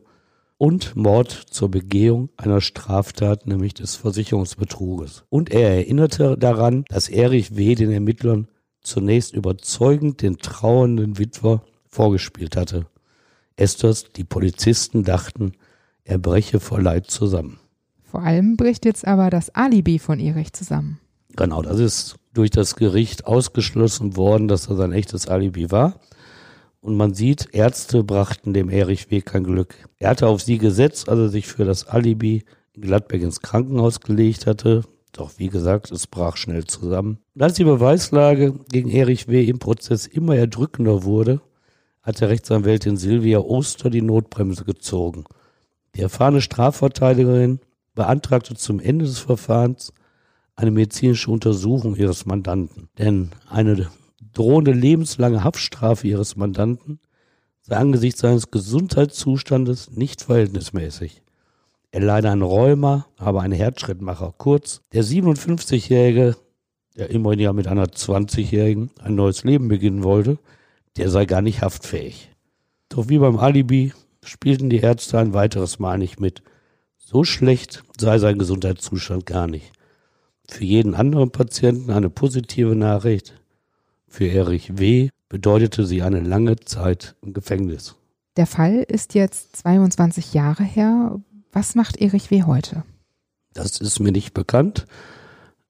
und 0.57 0.95
Mord 0.95 1.31
zur 1.31 1.69
Begehung 1.69 2.29
einer 2.37 2.61
Straftat, 2.61 3.45
nämlich 3.47 3.73
des 3.73 3.95
Versicherungsbetruges. 3.95 5.23
Und 5.29 5.51
er 5.51 5.69
erinnerte 5.69 6.37
daran, 6.37 6.85
dass 6.89 7.09
Erich 7.09 7.55
W. 7.55 7.75
den 7.75 7.91
Ermittlern 7.91 8.47
zunächst 8.81 9.33
überzeugend 9.33 10.21
den 10.21 10.37
trauernden 10.37 11.17
Witwer 11.17 11.63
vorgespielt 11.87 12.55
hatte. 12.55 12.87
Esters, 13.57 14.11
die 14.15 14.23
Polizisten 14.23 15.03
dachten, 15.03 15.53
er 16.03 16.17
breche 16.17 16.59
vor 16.59 16.81
Leid 16.81 17.07
zusammen. 17.07 17.59
Vor 18.03 18.21
allem 18.21 18.57
bricht 18.57 18.85
jetzt 18.85 19.07
aber 19.07 19.29
das 19.29 19.49
Alibi 19.55 19.99
von 19.99 20.19
Erich 20.19 20.53
zusammen. 20.53 20.99
Genau, 21.35 21.61
das 21.61 21.79
ist 21.79 22.15
durch 22.35 22.51
das 22.51 22.75
Gericht 22.75 23.25
ausgeschlossen 23.25 24.15
worden, 24.15 24.47
dass 24.47 24.67
das 24.67 24.79
ein 24.79 24.91
echtes 24.91 25.27
Alibi 25.27 25.71
war. 25.71 25.99
Und 26.81 26.97
man 26.97 27.15
sieht, 27.15 27.47
Ärzte 27.51 28.03
brachten 28.03 28.53
dem 28.53 28.69
Erich 28.69 29.09
W. 29.09 29.21
kein 29.21 29.43
Glück. 29.43 29.75
Er 29.97 30.11
hatte 30.11 30.27
auf 30.27 30.43
sie 30.43 30.59
gesetzt, 30.59 31.09
als 31.09 31.19
er 31.19 31.29
sich 31.29 31.47
für 31.47 31.65
das 31.65 31.87
Alibi 31.87 32.43
in 32.73 32.83
Gladbeck 32.83 33.23
ins 33.23 33.41
Krankenhaus 33.41 34.01
gelegt 34.01 34.45
hatte. 34.45 34.83
Doch 35.11 35.31
wie 35.37 35.47
gesagt, 35.47 35.91
es 35.91 36.05
brach 36.05 36.37
schnell 36.37 36.65
zusammen. 36.65 37.17
Und 37.33 37.41
als 37.41 37.53
die 37.53 37.63
Beweislage 37.63 38.53
gegen 38.69 38.89
Erich 38.91 39.27
W. 39.27 39.43
im 39.45 39.57
Prozess 39.57 40.05
immer 40.05 40.35
erdrückender 40.35 41.03
wurde, 41.03 41.41
hat 42.03 42.21
der 42.21 42.29
Rechtsanwältin 42.29 42.97
Silvia 42.97 43.39
Oster 43.39 43.89
die 43.89 44.03
Notbremse 44.03 44.63
gezogen. 44.63 45.23
Die 45.95 46.01
erfahrene 46.01 46.41
Strafverteidigerin 46.41 47.59
beantragte 47.95 48.55
zum 48.55 48.79
Ende 48.79 49.05
des 49.05 49.19
Verfahrens 49.19 49.93
eine 50.55 50.71
medizinische 50.71 51.31
Untersuchung 51.31 51.95
ihres 51.95 52.25
Mandanten. 52.25 52.89
Denn 52.97 53.31
eine 53.49 53.89
drohende 54.33 54.71
lebenslange 54.71 55.43
Haftstrafe 55.43 56.07
ihres 56.07 56.35
Mandanten 56.35 56.99
sei 57.61 57.77
angesichts 57.77 58.21
seines 58.21 58.51
Gesundheitszustandes 58.51 59.91
nicht 59.91 60.21
verhältnismäßig. 60.21 61.23
Er 61.91 62.01
leide 62.01 62.29
an 62.29 62.41
Rheuma, 62.41 63.07
habe 63.17 63.41
einen 63.41 63.53
Herzschrittmacher. 63.53 64.33
Kurz, 64.37 64.81
der 64.93 65.03
57-Jährige, 65.03 66.35
der 66.95 67.09
immerhin 67.09 67.39
ja 67.39 67.53
mit 67.53 67.67
einer 67.67 67.85
20-Jährigen 67.85 68.91
ein 69.01 69.15
neues 69.15 69.43
Leben 69.43 69.67
beginnen 69.67 70.03
wollte, 70.03 70.37
der 70.97 71.09
sei 71.09 71.25
gar 71.25 71.41
nicht 71.41 71.61
haftfähig. 71.61 72.29
Doch 72.89 73.09
wie 73.09 73.17
beim 73.17 73.39
Alibi 73.39 73.93
spielten 74.23 74.69
die 74.69 74.79
Ärzte 74.79 75.17
ein 75.19 75.33
weiteres 75.33 75.79
Mal 75.79 75.97
nicht 75.97 76.19
mit. 76.19 76.43
So 76.97 77.23
schlecht 77.23 77.83
sei 77.97 78.19
sein 78.19 78.37
Gesundheitszustand 78.37 79.25
gar 79.25 79.47
nicht. 79.47 79.71
Für 80.49 80.63
jeden 80.63 80.95
anderen 80.95 81.31
Patienten 81.31 81.91
eine 81.91 82.09
positive 82.09 82.75
Nachricht. 82.75 83.33
Für 84.07 84.27
Erich 84.27 84.77
W. 84.77 85.09
bedeutete 85.27 85.85
sie 85.85 86.01
eine 86.01 86.19
lange 86.19 86.57
Zeit 86.57 87.15
im 87.21 87.33
Gefängnis. 87.33 87.95
Der 88.37 88.47
Fall 88.47 88.85
ist 88.87 89.13
jetzt 89.13 89.55
22 89.57 90.33
Jahre 90.33 90.63
her. 90.63 91.19
Was 91.51 91.75
macht 91.75 91.97
Erich 91.97 92.31
W. 92.31 92.43
heute? 92.43 92.83
Das 93.53 93.79
ist 93.79 93.99
mir 93.99 94.11
nicht 94.11 94.33
bekannt. 94.33 94.85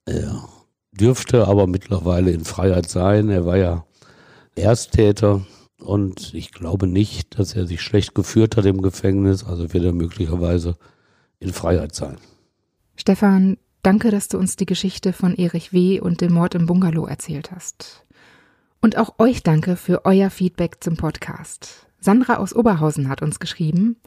Er 0.06 0.48
dürfte 0.92 1.48
aber 1.48 1.68
mittlerweile 1.68 2.32
in 2.32 2.44
Freiheit 2.44 2.90
sein. 2.90 3.30
Er 3.30 3.46
war 3.46 3.58
ja 3.58 3.86
Ersttäter 4.56 5.46
und 5.80 6.34
ich 6.34 6.52
glaube 6.52 6.88
nicht, 6.88 7.38
dass 7.38 7.56
er 7.56 7.68
sich 7.68 7.82
schlecht 7.82 8.16
geführt 8.16 8.58
hat 8.58 8.66
im 8.66 8.82
Gefängnis. 8.82 9.44
Also 9.44 9.74
wird 9.74 9.84
er 9.84 9.94
möglicherweise 9.94 10.76
in 11.40 11.54
Freiheit 11.54 11.94
sein. 11.94 12.18
Stefan, 12.96 13.58
Danke, 13.86 14.10
dass 14.10 14.28
du 14.28 14.40
uns 14.40 14.56
die 14.56 14.66
Geschichte 14.66 15.14
von 15.14 15.36
Erich 15.36 15.72
W. 15.72 16.00
und 16.00 16.20
dem 16.22 16.34
Mord 16.34 16.56
im 16.56 16.66
Bungalow 16.66 17.06
erzählt 17.06 17.52
hast. 17.52 18.04
Und 18.82 18.98
auch 18.98 19.20
euch 19.20 19.44
danke 19.44 19.76
für 19.76 20.06
euer 20.06 20.32
Feedback 20.32 20.78
zum 20.84 20.98
Podcast. 20.98 21.86
Sandra 22.00 22.38
aus 22.38 22.56
Oberhausen 22.56 23.10
hat 23.10 23.22
uns 23.22 23.40
geschrieben, 23.40 23.98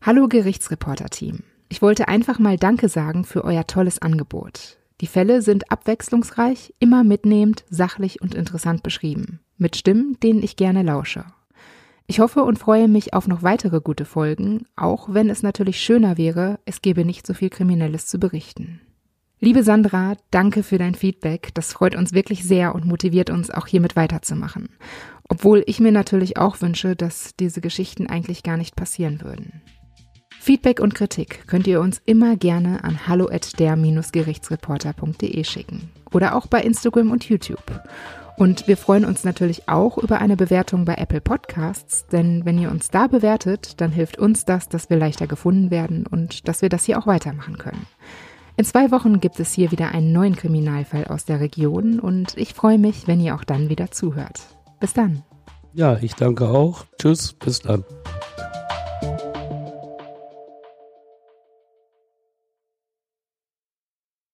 Hallo 0.00 0.28
Gerichtsreporter-Team. 0.28 1.42
Ich 1.68 1.82
wollte 1.82 2.06
einfach 2.06 2.38
mal 2.38 2.56
Danke 2.56 2.88
sagen 2.88 3.24
für 3.24 3.42
euer 3.42 3.66
tolles 3.66 4.00
Angebot. 4.00 4.78
Die 5.00 5.08
Fälle 5.08 5.42
sind 5.42 5.72
abwechslungsreich, 5.72 6.72
immer 6.78 7.02
mitnehmend, 7.02 7.64
sachlich 7.68 8.22
und 8.22 8.32
interessant 8.32 8.84
beschrieben. 8.84 9.40
Mit 9.58 9.74
Stimmen, 9.74 10.20
denen 10.22 10.40
ich 10.40 10.54
gerne 10.54 10.84
lausche. 10.84 11.24
Ich 12.06 12.20
hoffe 12.20 12.44
und 12.44 12.60
freue 12.60 12.86
mich 12.86 13.12
auf 13.12 13.26
noch 13.26 13.42
weitere 13.42 13.80
gute 13.80 14.04
Folgen, 14.04 14.66
auch 14.76 15.12
wenn 15.12 15.30
es 15.30 15.42
natürlich 15.42 15.80
schöner 15.80 16.16
wäre, 16.16 16.60
es 16.64 16.80
gäbe 16.80 17.04
nicht 17.04 17.26
so 17.26 17.34
viel 17.34 17.50
Kriminelles 17.50 18.06
zu 18.06 18.20
berichten. 18.20 18.82
Liebe 19.38 19.62
Sandra, 19.62 20.14
danke 20.30 20.62
für 20.62 20.78
dein 20.78 20.94
Feedback. 20.94 21.50
Das 21.52 21.74
freut 21.74 21.94
uns 21.94 22.14
wirklich 22.14 22.42
sehr 22.44 22.74
und 22.74 22.86
motiviert 22.86 23.28
uns 23.28 23.50
auch 23.50 23.66
hiermit 23.66 23.94
weiterzumachen. 23.94 24.70
Obwohl 25.28 25.62
ich 25.66 25.78
mir 25.78 25.92
natürlich 25.92 26.38
auch 26.38 26.62
wünsche, 26.62 26.96
dass 26.96 27.36
diese 27.36 27.60
Geschichten 27.60 28.06
eigentlich 28.06 28.42
gar 28.42 28.56
nicht 28.56 28.76
passieren 28.76 29.20
würden. 29.22 29.60
Feedback 30.40 30.80
und 30.80 30.94
Kritik 30.94 31.46
könnt 31.48 31.66
ihr 31.66 31.82
uns 31.82 32.00
immer 32.06 32.36
gerne 32.36 32.82
an 32.84 33.08
hallo 33.08 33.28
at 33.28 33.58
der-gerichtsreporter.de 33.58 35.44
schicken 35.44 35.90
oder 36.14 36.34
auch 36.34 36.46
bei 36.46 36.62
Instagram 36.62 37.10
und 37.10 37.28
YouTube. 37.28 37.82
Und 38.38 38.68
wir 38.68 38.76
freuen 38.76 39.04
uns 39.04 39.24
natürlich 39.24 39.68
auch 39.68 39.98
über 39.98 40.20
eine 40.20 40.36
Bewertung 40.36 40.84
bei 40.84 40.94
Apple 40.94 41.20
Podcasts, 41.20 42.06
denn 42.06 42.44
wenn 42.44 42.58
ihr 42.58 42.70
uns 42.70 42.88
da 42.90 43.06
bewertet, 43.06 43.80
dann 43.80 43.90
hilft 43.90 44.18
uns 44.18 44.44
das, 44.44 44.68
dass 44.68 44.88
wir 44.88 44.96
leichter 44.96 45.26
gefunden 45.26 45.70
werden 45.70 46.06
und 46.06 46.48
dass 46.48 46.62
wir 46.62 46.68
das 46.68 46.84
hier 46.84 46.98
auch 46.98 47.06
weitermachen 47.06 47.58
können. 47.58 47.86
In 48.58 48.64
zwei 48.64 48.90
Wochen 48.90 49.20
gibt 49.20 49.38
es 49.38 49.52
hier 49.52 49.70
wieder 49.70 49.92
einen 49.92 50.12
neuen 50.12 50.34
Kriminalfall 50.34 51.04
aus 51.04 51.26
der 51.26 51.40
Region 51.40 52.00
und 52.00 52.38
ich 52.38 52.54
freue 52.54 52.78
mich, 52.78 53.06
wenn 53.06 53.20
ihr 53.20 53.34
auch 53.34 53.44
dann 53.44 53.68
wieder 53.68 53.90
zuhört. 53.90 54.40
Bis 54.80 54.94
dann. 54.94 55.22
Ja, 55.74 55.98
ich 55.98 56.14
danke 56.14 56.48
auch. 56.48 56.86
Tschüss, 56.98 57.34
bis 57.34 57.60
dann. 57.60 57.84